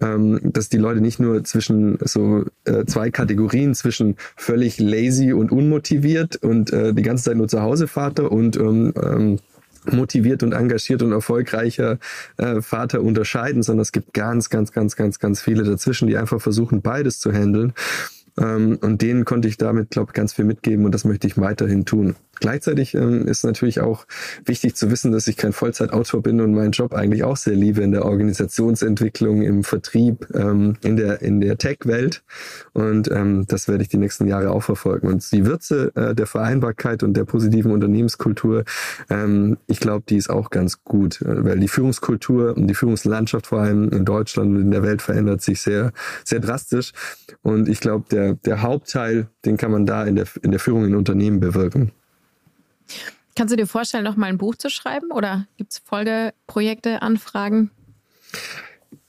[0.01, 5.51] ähm, dass die Leute nicht nur zwischen so äh, zwei Kategorien, zwischen völlig lazy und
[5.51, 9.39] unmotiviert und äh, die ganze Zeit nur zu Hause Vater und ähm, ähm,
[9.85, 11.97] motiviert und engagiert und erfolgreicher
[12.37, 16.41] äh, Vater unterscheiden, sondern es gibt ganz, ganz, ganz, ganz, ganz viele dazwischen, die einfach
[16.41, 17.73] versuchen, beides zu handeln.
[18.37, 21.37] Ähm, und denen konnte ich damit, glaube ich, ganz viel mitgeben und das möchte ich
[21.37, 22.15] weiterhin tun.
[22.41, 24.07] Gleichzeitig ähm, ist natürlich auch
[24.45, 27.81] wichtig zu wissen, dass ich kein Vollzeitautor bin und meinen Job eigentlich auch sehr liebe
[27.81, 32.23] in der Organisationsentwicklung, im Vertrieb, ähm, in der, in der Tech-Welt.
[32.73, 35.07] Und ähm, das werde ich die nächsten Jahre auch verfolgen.
[35.07, 38.63] Und die Würze äh, der Vereinbarkeit und der positiven Unternehmenskultur,
[39.11, 43.45] ähm, ich glaube, die ist auch ganz gut, äh, weil die Führungskultur und die Führungslandschaft
[43.47, 45.91] vor allem in Deutschland und in der Welt verändert sich sehr,
[46.25, 46.91] sehr drastisch.
[47.43, 50.85] Und ich glaube, der, der Hauptteil, den kann man da in der, in der Führung
[50.85, 51.91] in Unternehmen bewirken.
[53.35, 57.71] Kannst du dir vorstellen, noch mal ein Buch zu schreiben oder gibt es Folgeprojekte, Anfragen?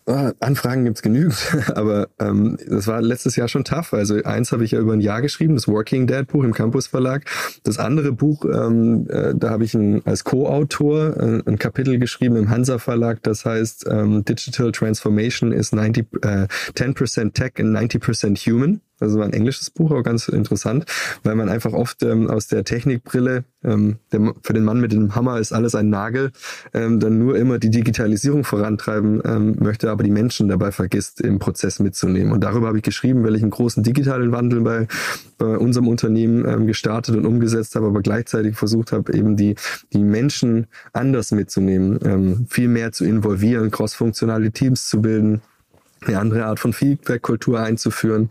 [0.04, 1.36] Ah, Anfragen gibt's genügend,
[1.76, 3.92] aber ähm, das war letztes Jahr schon tough.
[3.92, 6.88] Also eins habe ich ja über ein Jahr geschrieben, das Working Dad Buch im Campus
[6.88, 7.24] Verlag.
[7.62, 12.34] Das andere Buch, ähm, äh, da habe ich ein, als Co-Autor äh, ein Kapitel geschrieben
[12.34, 18.36] im Hansa Verlag, das heißt ähm, Digital Transformation is 90, äh, 10% Tech and 90%
[18.50, 18.80] Human.
[19.02, 20.86] Also war ein englisches Buch, aber ganz interessant,
[21.22, 25.14] weil man einfach oft ähm, aus der Technikbrille, ähm, der, für den Mann mit dem
[25.14, 26.30] Hammer ist alles ein Nagel,
[26.72, 31.38] ähm, dann nur immer die Digitalisierung vorantreiben ähm, möchte, aber die Menschen dabei vergisst, im
[31.38, 32.32] Prozess mitzunehmen.
[32.32, 34.86] Und darüber habe ich geschrieben, weil ich einen großen digitalen Wandel bei,
[35.38, 39.56] bei unserem Unternehmen ähm, gestartet und umgesetzt habe, aber gleichzeitig versucht habe, eben die,
[39.92, 45.42] die Menschen anders mitzunehmen, ähm, viel mehr zu involvieren, crossfunktionale Teams zu bilden
[46.06, 48.28] eine andere Art von Feedback-Kultur einzuführen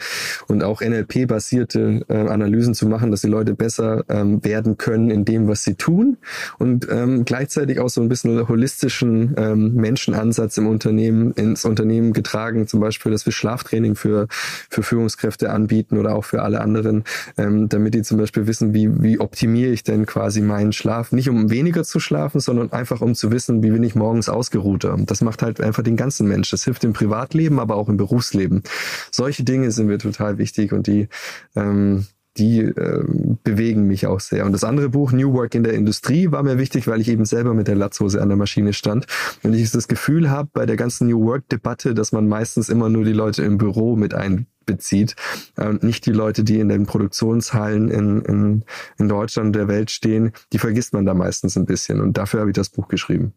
[0.47, 5.25] und auch NLP-basierte äh, Analysen zu machen, dass die Leute besser ähm, werden können in
[5.25, 6.17] dem, was sie tun
[6.57, 12.67] und ähm, gleichzeitig auch so ein bisschen holistischen ähm, Menschenansatz im Unternehmen ins Unternehmen getragen,
[12.67, 14.27] zum Beispiel, dass wir Schlaftraining für
[14.69, 17.03] für Führungskräfte anbieten oder auch für alle anderen,
[17.37, 21.29] ähm, damit die zum Beispiel wissen, wie wie optimiere ich denn quasi meinen Schlaf, nicht
[21.29, 24.97] um weniger zu schlafen, sondern einfach um zu wissen, wie bin ich morgens ausgeruhter.
[25.05, 26.51] Das macht halt einfach den ganzen Mensch.
[26.51, 28.63] Das hilft im Privatleben, aber auch im Berufsleben.
[29.11, 31.07] Solche Dinge sind mir total wichtig und die
[31.55, 32.05] ähm,
[32.37, 33.03] die äh,
[33.43, 34.45] bewegen mich auch sehr.
[34.45, 37.25] Und das andere Buch, New Work in der Industrie, war mir wichtig, weil ich eben
[37.25, 39.05] selber mit der Latzhose an der Maschine stand.
[39.43, 43.03] Und ich das Gefühl habe bei der ganzen New Work-Debatte, dass man meistens immer nur
[43.03, 45.15] die Leute im Büro mit einbezieht
[45.57, 48.63] und nicht die Leute, die in den Produktionshallen in, in,
[48.97, 51.99] in Deutschland und der Welt stehen, die vergisst man da meistens ein bisschen.
[51.99, 53.33] Und dafür habe ich das Buch geschrieben.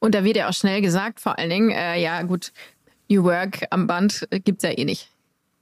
[0.00, 2.52] Und da wird ja auch schnell gesagt, vor allen Dingen, äh, ja gut,
[3.08, 5.10] New Work am Band gibt's ja eh nicht.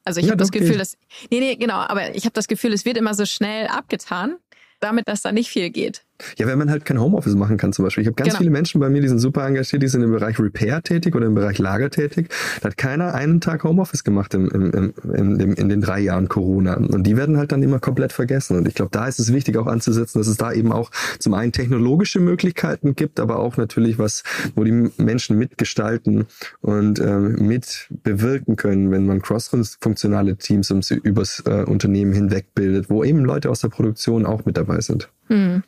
[0.05, 0.97] Also ich ja, habe das Gefühl, dass
[1.31, 4.37] nee, nee, genau, aber ich habe das Gefühl, es wird immer so schnell abgetan,
[4.81, 6.05] damit dass da nicht viel geht.
[6.39, 8.03] Ja, wenn man halt kein Homeoffice machen kann zum Beispiel.
[8.03, 8.39] Ich habe ganz genau.
[8.39, 11.27] viele Menschen bei mir, die sind super engagiert, die sind im Bereich Repair tätig oder
[11.27, 12.29] im Bereich Lager tätig.
[12.61, 16.29] Da hat keiner einen Tag Homeoffice gemacht im, im, im, im, in den drei Jahren
[16.29, 16.75] Corona.
[16.75, 18.57] Und die werden halt dann immer komplett vergessen.
[18.57, 21.35] Und ich glaube, da ist es wichtig auch anzusetzen, dass es da eben auch zum
[21.35, 24.23] einen technologische Möglichkeiten gibt, aber auch natürlich was,
[24.55, 26.27] wo die Menschen mitgestalten
[26.61, 33.03] und ähm, mit bewirken können, wenn man cross-funktionale Teams übers äh, Unternehmen hinweg bildet, wo
[33.03, 35.09] eben Leute aus der Produktion auch mit dabei sind.
[35.29, 35.63] Hm.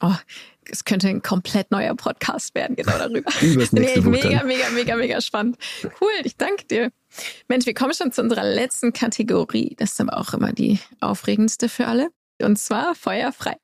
[0.00, 0.14] Oh,
[0.70, 3.30] es könnte ein komplett neuer Podcast werden, genau darüber.
[3.40, 5.56] nee, mega, mega, mega, mega spannend.
[6.00, 6.92] Cool, ich danke dir.
[7.48, 9.74] Mensch, wir kommen schon zu unserer letzten Kategorie.
[9.78, 12.08] Das ist aber auch immer die aufregendste für alle.
[12.42, 13.56] Und zwar feuerfrei.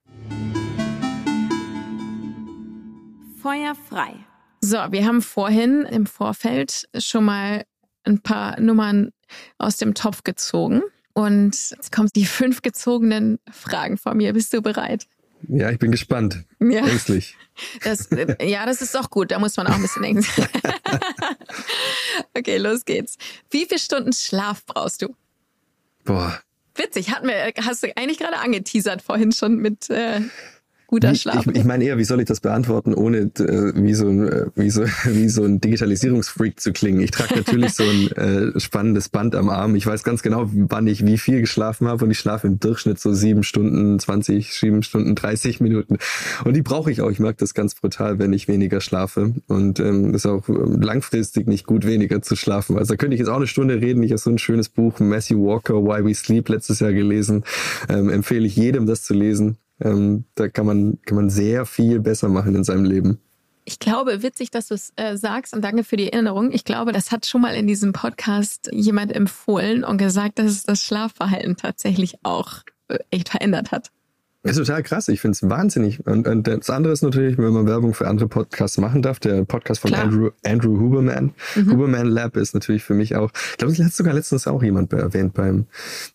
[3.42, 4.14] Feuerfrei.
[4.60, 7.64] So, wir haben vorhin im Vorfeld schon mal
[8.04, 9.10] ein paar Nummern
[9.58, 10.82] aus dem Topf gezogen.
[11.14, 14.32] Und jetzt kommen die fünf gezogenen Fragen von mir.
[14.32, 15.06] Bist du bereit?
[15.48, 16.44] Ja, ich bin gespannt.
[16.60, 16.86] Ja.
[16.86, 17.36] Ängstlich.
[17.84, 18.08] Das,
[18.40, 19.30] ja, das ist doch gut.
[19.30, 20.46] Da muss man auch ein bisschen ängstlich.
[22.36, 23.16] okay, los geht's.
[23.50, 25.14] Wie viele Stunden Schlaf brauchst du?
[26.04, 26.40] Boah.
[26.74, 30.20] Witzig, hatten wir, hast du eigentlich gerade angeteasert vorhin schon mit äh,
[30.92, 31.46] guter Schlaf.
[31.46, 34.46] Ich, ich meine eher, wie soll ich das beantworten, ohne äh, wie, so ein, äh,
[34.54, 37.00] wie, so, wie so ein Digitalisierungsfreak zu klingen.
[37.00, 38.12] Ich trage natürlich so ein
[38.56, 39.74] äh, spannendes Band am Arm.
[39.74, 43.00] Ich weiß ganz genau, wann ich wie viel geschlafen habe und ich schlafe im Durchschnitt
[43.00, 45.96] so sieben Stunden, 20, sieben Stunden, 30 Minuten.
[46.44, 47.10] Und die brauche ich auch.
[47.10, 49.32] Ich merke das ganz brutal, wenn ich weniger schlafe.
[49.48, 52.76] Und ähm, ist auch ähm, langfristig nicht gut, weniger zu schlafen.
[52.76, 54.02] Also da könnte ich jetzt auch eine Stunde reden.
[54.02, 57.44] Ich habe so ein schönes Buch, Matthew Walker, Why We Sleep, letztes Jahr gelesen.
[57.88, 59.56] Ähm, empfehle ich jedem, das zu lesen.
[59.82, 63.18] Ähm, da kann man, kann man sehr viel besser machen in seinem Leben.
[63.64, 66.50] Ich glaube, witzig, dass du es äh, sagst und danke für die Erinnerung.
[66.52, 70.64] Ich glaube, das hat schon mal in diesem Podcast jemand empfohlen und gesagt, dass es
[70.64, 73.90] das Schlafverhalten tatsächlich auch äh, echt verändert hat.
[74.44, 75.06] Das ist total krass.
[75.06, 76.04] Ich finde es wahnsinnig.
[76.04, 79.20] Und, und, das andere ist natürlich, wenn man Werbung für andere Podcasts machen darf.
[79.20, 81.32] Der Podcast von Andrew, Andrew Huberman.
[81.54, 81.70] Mhm.
[81.70, 84.92] Huberman Lab ist natürlich für mich auch, ich glaube, das hat sogar letztens auch jemand
[84.92, 85.66] erwähnt beim,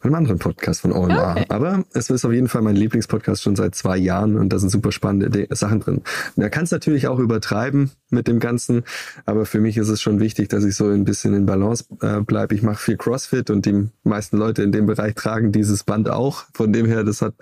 [0.01, 1.37] beim anderen Podcast von OMR.
[1.37, 1.45] Okay.
[1.47, 4.71] Aber es ist auf jeden Fall mein Lieblingspodcast schon seit zwei Jahren und da sind
[4.71, 6.01] super spannende Sachen drin.
[6.35, 8.83] Da kann es natürlich auch übertreiben mit dem Ganzen,
[9.25, 12.19] aber für mich ist es schon wichtig, dass ich so ein bisschen in Balance äh,
[12.19, 12.55] bleibe.
[12.55, 16.43] Ich mache viel CrossFit und die meisten Leute in dem Bereich tragen dieses Band auch.
[16.53, 17.33] Von dem her, das hat,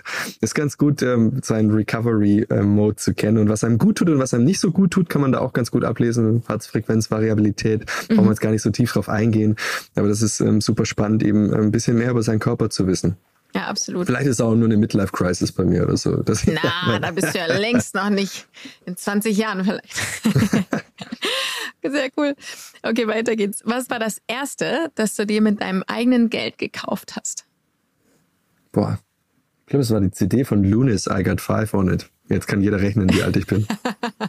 [0.41, 3.38] ist ganz gut, ähm, seinen Recovery-Mode ähm, zu kennen.
[3.38, 5.39] Und was einem gut tut und was einem nicht so gut tut, kann man da
[5.39, 6.43] auch ganz gut ablesen.
[6.47, 8.15] Herzfrequenz, Variabilität, mhm.
[8.15, 9.55] brauchen wir jetzt gar nicht so tief drauf eingehen.
[9.95, 13.17] Aber das ist ähm, super spannend, eben ein bisschen mehr über seinen Körper zu wissen.
[13.55, 14.05] Ja, absolut.
[14.05, 16.17] Vielleicht ist es auch nur eine Midlife-Crisis bei mir oder so.
[16.17, 18.47] Das Na, da bist du ja längst noch nicht.
[18.86, 19.95] In 20 Jahren vielleicht.
[21.82, 22.36] Sehr cool.
[22.84, 23.61] Okay, weiter geht's.
[23.63, 27.45] Was war das erste, das du dir mit deinem eigenen Geld gekauft hast?
[28.73, 28.99] Boah,
[29.66, 32.09] glaube, es war die CD von Lunis, I Got Five on It.
[32.30, 33.68] Jetzt kann jeder rechnen, wie alt ich bin.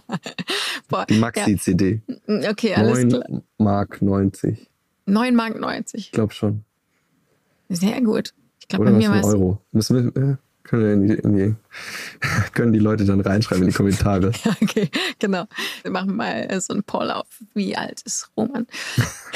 [0.89, 2.03] Boah, die Maxi-CD.
[2.27, 2.51] Ja.
[2.51, 3.43] Okay, alles 9 klar.
[3.59, 4.69] Mark 90.
[5.07, 6.01] 9 Mark 90.
[6.01, 6.65] Ich glaube schon.
[7.69, 8.35] Sehr gut.
[8.61, 9.27] Ich glaube, bei mir war es.
[9.27, 9.61] Euro.
[9.73, 11.55] Müssen wir, äh, können, die, die,
[12.53, 14.33] können die Leute dann reinschreiben in die Kommentare.
[14.63, 15.45] okay, genau.
[15.83, 17.27] Wir machen mal so einen Poll auf.
[17.55, 18.67] Wie alt ist Roman?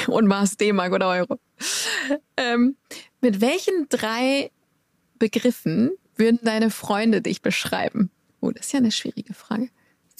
[0.07, 1.39] Und Mars D-Mark oder Euro?
[2.37, 2.75] Ähm,
[3.21, 4.51] mit welchen drei
[5.21, 8.09] Begriffen würden deine Freunde dich beschreiben?
[8.39, 9.69] Oh, das ist ja eine schwierige Frage.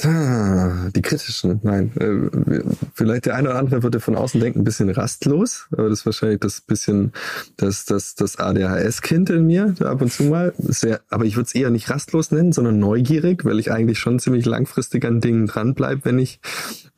[0.03, 1.91] Ah, die kritischen, nein.
[1.97, 2.61] Äh,
[2.93, 6.05] vielleicht der eine oder andere würde von außen denken, ein bisschen rastlos, aber das ist
[6.05, 7.13] wahrscheinlich das bisschen
[7.57, 10.53] das, das, das ADHS-Kind in mir, ab und zu mal.
[10.59, 14.19] Sehr, aber ich würde es eher nicht rastlos nennen, sondern neugierig, weil ich eigentlich schon
[14.19, 16.39] ziemlich langfristig an Dingen dranbleibe, wenn ich,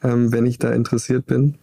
[0.04, 1.58] ähm, wenn ich da interessiert bin.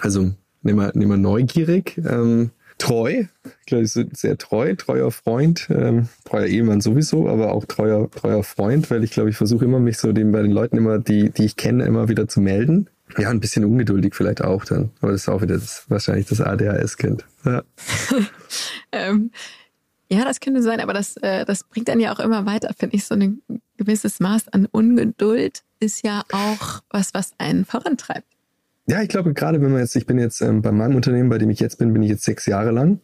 [0.00, 1.96] Also nehmen wir, nehmen wir neugierig.
[1.98, 2.50] Ähm,
[2.80, 7.64] treu, ich glaube, ich bin sehr treu, treuer Freund, ähm, treuer Ehemann sowieso, aber auch
[7.66, 10.76] treuer, treuer Freund, weil ich glaube, ich versuche immer, mich so dem bei den Leuten
[10.78, 12.88] immer, die, die ich kenne, immer wieder zu melden.
[13.18, 14.90] Ja, ein bisschen ungeduldig vielleicht auch dann.
[15.00, 17.24] Aber das ist auch wieder das, wahrscheinlich das ADHS-Kind.
[17.44, 17.62] Ja.
[18.92, 19.30] ähm,
[20.10, 22.96] ja, das könnte sein, aber das, äh, das bringt dann ja auch immer weiter, finde
[22.96, 23.04] ich.
[23.04, 23.42] So ein
[23.76, 28.26] gewisses Maß an Ungeduld ist ja auch was, was einen vorantreibt.
[28.90, 31.38] Ja, ich glaube, gerade wenn man jetzt, ich bin jetzt ähm, bei meinem Unternehmen, bei
[31.38, 32.98] dem ich jetzt bin, bin ich jetzt sechs Jahre lang.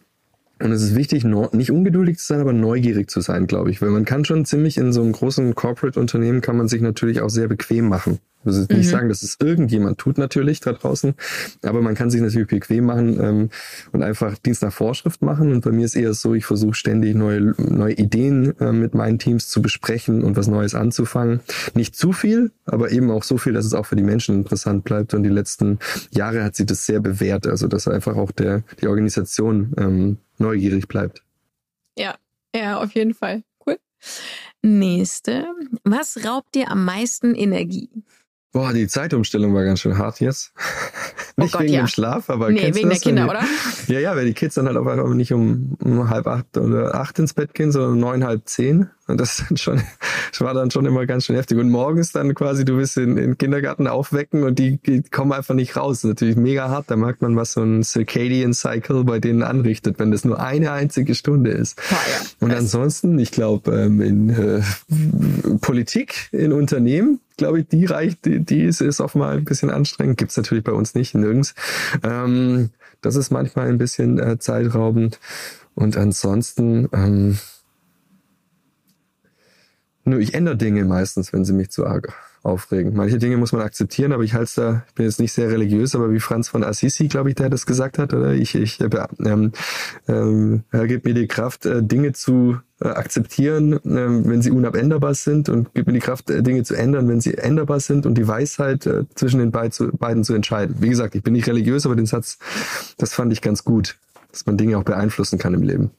[0.60, 3.80] Und es ist wichtig, nicht ungeduldig zu sein, aber neugierig zu sein, glaube ich.
[3.80, 7.28] Weil man kann schon ziemlich in so einem großen Corporate-Unternehmen kann man sich natürlich auch
[7.28, 8.18] sehr bequem machen.
[8.46, 8.82] Also nicht mhm.
[8.82, 11.14] sagen, dass es irgendjemand tut natürlich da draußen,
[11.62, 13.50] aber man kann sich natürlich bequem machen ähm,
[13.92, 15.52] und einfach Dienst nach Vorschrift machen.
[15.52, 19.18] Und bei mir ist eher so, ich versuche ständig neue, neue Ideen äh, mit meinen
[19.18, 21.40] Teams zu besprechen und was Neues anzufangen.
[21.74, 24.84] Nicht zu viel, aber eben auch so viel, dass es auch für die Menschen interessant
[24.84, 25.14] bleibt.
[25.14, 25.78] Und die letzten
[26.10, 30.88] Jahre hat sich das sehr bewährt, also dass einfach auch der die Organisation ähm, neugierig
[30.88, 31.22] bleibt.
[31.98, 32.16] Ja,
[32.54, 33.42] ja, auf jeden Fall.
[33.66, 33.78] Cool.
[34.62, 35.46] Nächste.
[35.84, 37.90] Was raubt dir am meisten Energie?
[38.56, 40.54] Boah, die Zeitumstellung war ganz schön hart jetzt.
[41.36, 41.82] Oh nicht Gott, wegen ja.
[41.82, 43.42] dem Schlaf, aber nee, wegen der Kinder, die, oder?
[43.88, 46.94] Ja, ja, weil die Kids dann halt auf einmal nicht um, um halb acht oder
[46.94, 48.88] acht ins Bett gehen, sondern um neun, halb zehn.
[49.08, 49.82] Und das, dann schon,
[50.30, 51.58] das war dann schon immer ganz schön heftig.
[51.58, 55.32] Und morgens dann quasi, du bist in, in den Kindergarten aufwecken und die, die kommen
[55.32, 56.02] einfach nicht raus.
[56.02, 56.90] natürlich mega hart.
[56.90, 60.72] Da merkt man, was so ein Circadian Cycle bei denen anrichtet, wenn das nur eine
[60.72, 61.78] einzige Stunde ist.
[61.90, 62.26] Ah, ja.
[62.40, 64.62] Und ansonsten, ich glaube, ähm, in äh,
[65.60, 69.70] Politik, in Unternehmen, glaube ich, die reicht, die, die ist, ist oft mal ein bisschen
[69.70, 70.18] anstrengend.
[70.18, 71.54] Gibt's natürlich bei uns nicht, nirgends.
[72.02, 72.70] Ähm,
[73.00, 75.20] das ist manchmal ein bisschen äh, zeitraubend.
[75.74, 77.38] Und ansonsten, ähm,
[80.04, 82.12] nur ich ändere Dinge meistens, wenn sie mich zu arg
[82.46, 82.94] aufregen.
[82.94, 85.94] Manche Dinge muss man akzeptieren, aber ich halte da, ich bin jetzt nicht sehr religiös,
[85.94, 88.88] aber wie Franz von Assisi, glaube ich, der das gesagt hat, oder ich, ich, äh,
[89.24, 89.52] ähm,
[90.08, 95.14] ähm, er gibt mir die Kraft, äh, Dinge zu äh, akzeptieren, äh, wenn sie unabänderbar
[95.14, 98.14] sind und gibt mir die Kraft, äh, Dinge zu ändern, wenn sie änderbar sind und
[98.14, 100.76] die Weisheit äh, zwischen den beid zu, beiden zu entscheiden.
[100.78, 102.38] Wie gesagt, ich bin nicht religiös, aber den Satz,
[102.96, 103.96] das fand ich ganz gut,
[104.30, 105.90] dass man Dinge auch beeinflussen kann im Leben.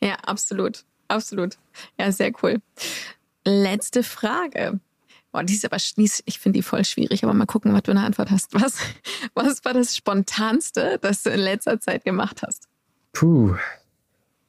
[0.00, 0.84] Ja, absolut.
[1.08, 1.58] Absolut.
[1.98, 2.60] Ja, sehr cool.
[3.44, 4.80] Letzte Frage.
[5.34, 8.04] Boah, die ist aber, ich finde die voll schwierig, aber mal gucken, was du eine
[8.04, 8.54] Antwort hast.
[8.54, 8.78] Was,
[9.34, 12.68] was war das Spontanste, das du in letzter Zeit gemacht hast?
[13.12, 13.56] Puh,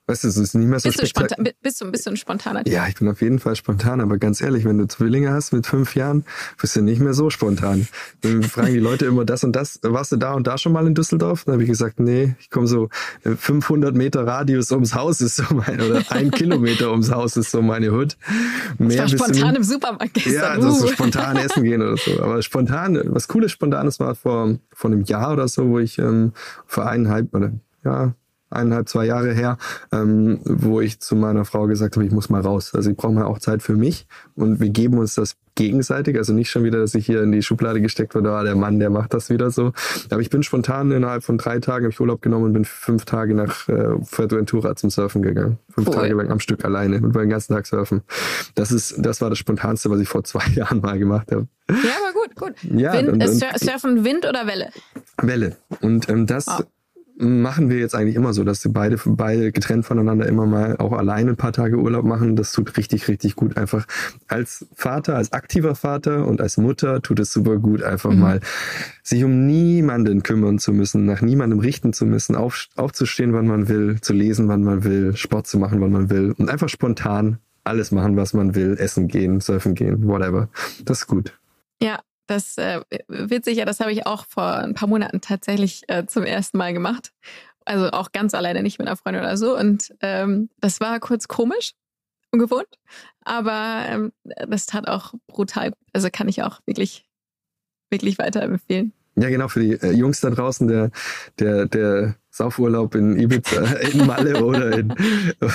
[0.08, 2.68] Weißt du, es ist nicht mehr so bist du, spontan, bist du ein bisschen spontaner?
[2.68, 5.66] Ja, ich bin auf jeden Fall spontan, aber ganz ehrlich, wenn du Zwillinge hast mit
[5.66, 6.26] fünf Jahren,
[6.62, 7.88] bist du nicht mehr so spontan.
[8.22, 10.86] Dann fragen die Leute immer das und das, warst du da und da schon mal
[10.86, 11.46] in Düsseldorf?
[11.46, 12.90] Dann habe ich gesagt, nee, ich komme so
[13.24, 17.50] 500 äh, Meter Radius ums Haus ist so mein, oder ein Kilometer ums Haus ist
[17.50, 18.16] so meine Hut.
[18.78, 20.34] Mehr ich war spontan im Supermarkt gestern.
[20.34, 20.90] Ja, also so uh.
[20.90, 22.22] spontan essen gehen oder so.
[22.22, 26.34] Aber spontan, was cooles Spontanes war vor, vor einem Jahr oder so, wo ich ähm,
[26.68, 27.54] vor eineinhalb oder
[27.84, 28.14] ja,
[28.50, 29.58] eineinhalb, zwei Jahre her,
[29.92, 32.74] ähm, wo ich zu meiner Frau gesagt habe, ich muss mal raus.
[32.74, 36.18] Also ich brauche mal auch Zeit für mich und wir geben uns das gegenseitig.
[36.18, 38.80] Also nicht schon wieder, dass ich hier in die Schublade gesteckt wurde, ah, der Mann,
[38.80, 39.72] der macht das wieder so.
[40.10, 43.06] Aber ich bin spontan innerhalb von drei Tagen habe ich Urlaub genommen und bin fünf
[43.06, 45.58] Tage nach äh, Fuerteventura zum Surfen gegangen.
[45.74, 45.96] Fünf cool.
[45.96, 48.02] Tage lang am Stück alleine und den ganzen Tag surfen.
[48.54, 51.48] Das ist, das war das Spontanste, was ich vor zwei Jahren mal gemacht habe.
[51.70, 52.80] Ja, aber gut, gut.
[52.80, 54.70] Ja, Wind, und, und, Surfen Wind oder Welle?
[55.22, 55.56] Welle.
[55.82, 56.62] Und ähm, das oh
[57.18, 60.92] machen wir jetzt eigentlich immer so, dass wir beide, beide getrennt voneinander immer mal auch
[60.92, 62.36] alleine ein paar Tage Urlaub machen.
[62.36, 63.58] Das tut richtig, richtig gut.
[63.58, 63.86] Einfach
[64.28, 68.20] als Vater, als aktiver Vater und als Mutter tut es super gut, einfach mhm.
[68.20, 68.40] mal
[69.04, 73.70] sich um niemanden kümmern zu müssen, nach niemandem richten zu müssen, auf, aufzustehen, wann man
[73.70, 77.38] will, zu lesen, wann man will, Sport zu machen, wann man will und einfach spontan
[77.64, 80.50] alles machen, was man will, essen gehen, surfen gehen, whatever.
[80.84, 81.34] Das ist gut.
[82.28, 86.24] Das äh, witzig, ja, das habe ich auch vor ein paar Monaten tatsächlich äh, zum
[86.24, 87.12] ersten Mal gemacht.
[87.66, 89.58] Also auch ganz alleine, nicht mit einer Freundin oder so.
[89.58, 91.74] Und ähm, das war kurz komisch,
[92.32, 92.80] ungewohnt,
[93.22, 94.12] aber ähm,
[94.48, 95.74] das tat auch brutal.
[95.94, 97.06] Also kann ich auch wirklich,
[97.90, 98.94] wirklich weiterempfehlen.
[99.18, 100.92] Ja, genau, für die äh, Jungs da draußen, der,
[101.40, 103.64] der, der Saufurlaub in Ibiza,
[103.94, 104.94] in Malle oder in,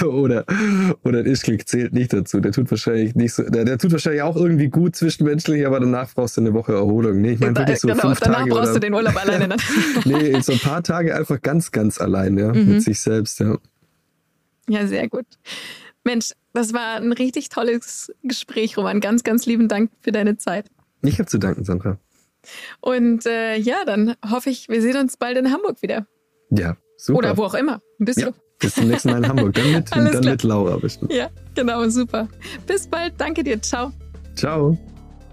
[0.02, 0.46] oder,
[1.04, 2.40] oder in Ischgl zählt nicht dazu.
[2.40, 6.14] Der tut wahrscheinlich nicht so, der, der tut wahrscheinlich auch irgendwie gut zwischenmenschlich, aber danach
[6.14, 7.20] brauchst du eine Woche Erholung.
[7.20, 8.50] Nee, ich meine wirklich so genau, fünf danach Tage.
[8.50, 9.60] brauchst oder, du den Urlaub alleine dann.
[10.06, 12.66] nee, so ein paar Tage einfach ganz, ganz allein, ja, mhm.
[12.66, 13.58] mit sich selbst, ja.
[14.66, 15.26] Ja, sehr gut.
[16.02, 19.00] Mensch, das war ein richtig tolles Gespräch, Roman.
[19.00, 20.64] Ganz, ganz lieben Dank für deine Zeit.
[21.02, 21.98] Ich habe zu danken, Sandra.
[22.80, 26.06] Und äh, ja, dann hoffe ich, wir sehen uns bald in Hamburg wieder.
[26.51, 27.18] Ja, super.
[27.18, 27.80] Oder wo auch immer.
[27.98, 28.30] Bist ja?
[28.59, 29.55] Bis zum nächsten Mal in Hamburg.
[29.55, 31.12] Dann mit, dann mit Laura bestimmt.
[31.12, 32.28] Ja, genau, super.
[32.66, 33.14] Bis bald.
[33.18, 33.61] Danke dir.
[33.62, 33.92] Ciao.
[34.36, 34.76] Ciao.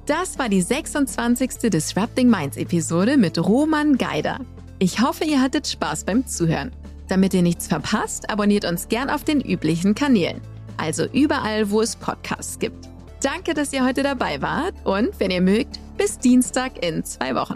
[0.06, 1.70] Das war die 26.
[1.70, 4.40] Disrupting Minds Episode mit Roman Geider.
[4.80, 6.72] Ich hoffe, ihr hattet Spaß beim Zuhören.
[7.10, 10.42] Damit ihr nichts verpasst, abonniert uns gern auf den üblichen Kanälen.
[10.78, 12.88] Also überall, wo es Podcasts gibt.
[13.22, 17.56] Danke, dass ihr heute dabei wart und wenn ihr mögt, bis Dienstag in zwei Wochen.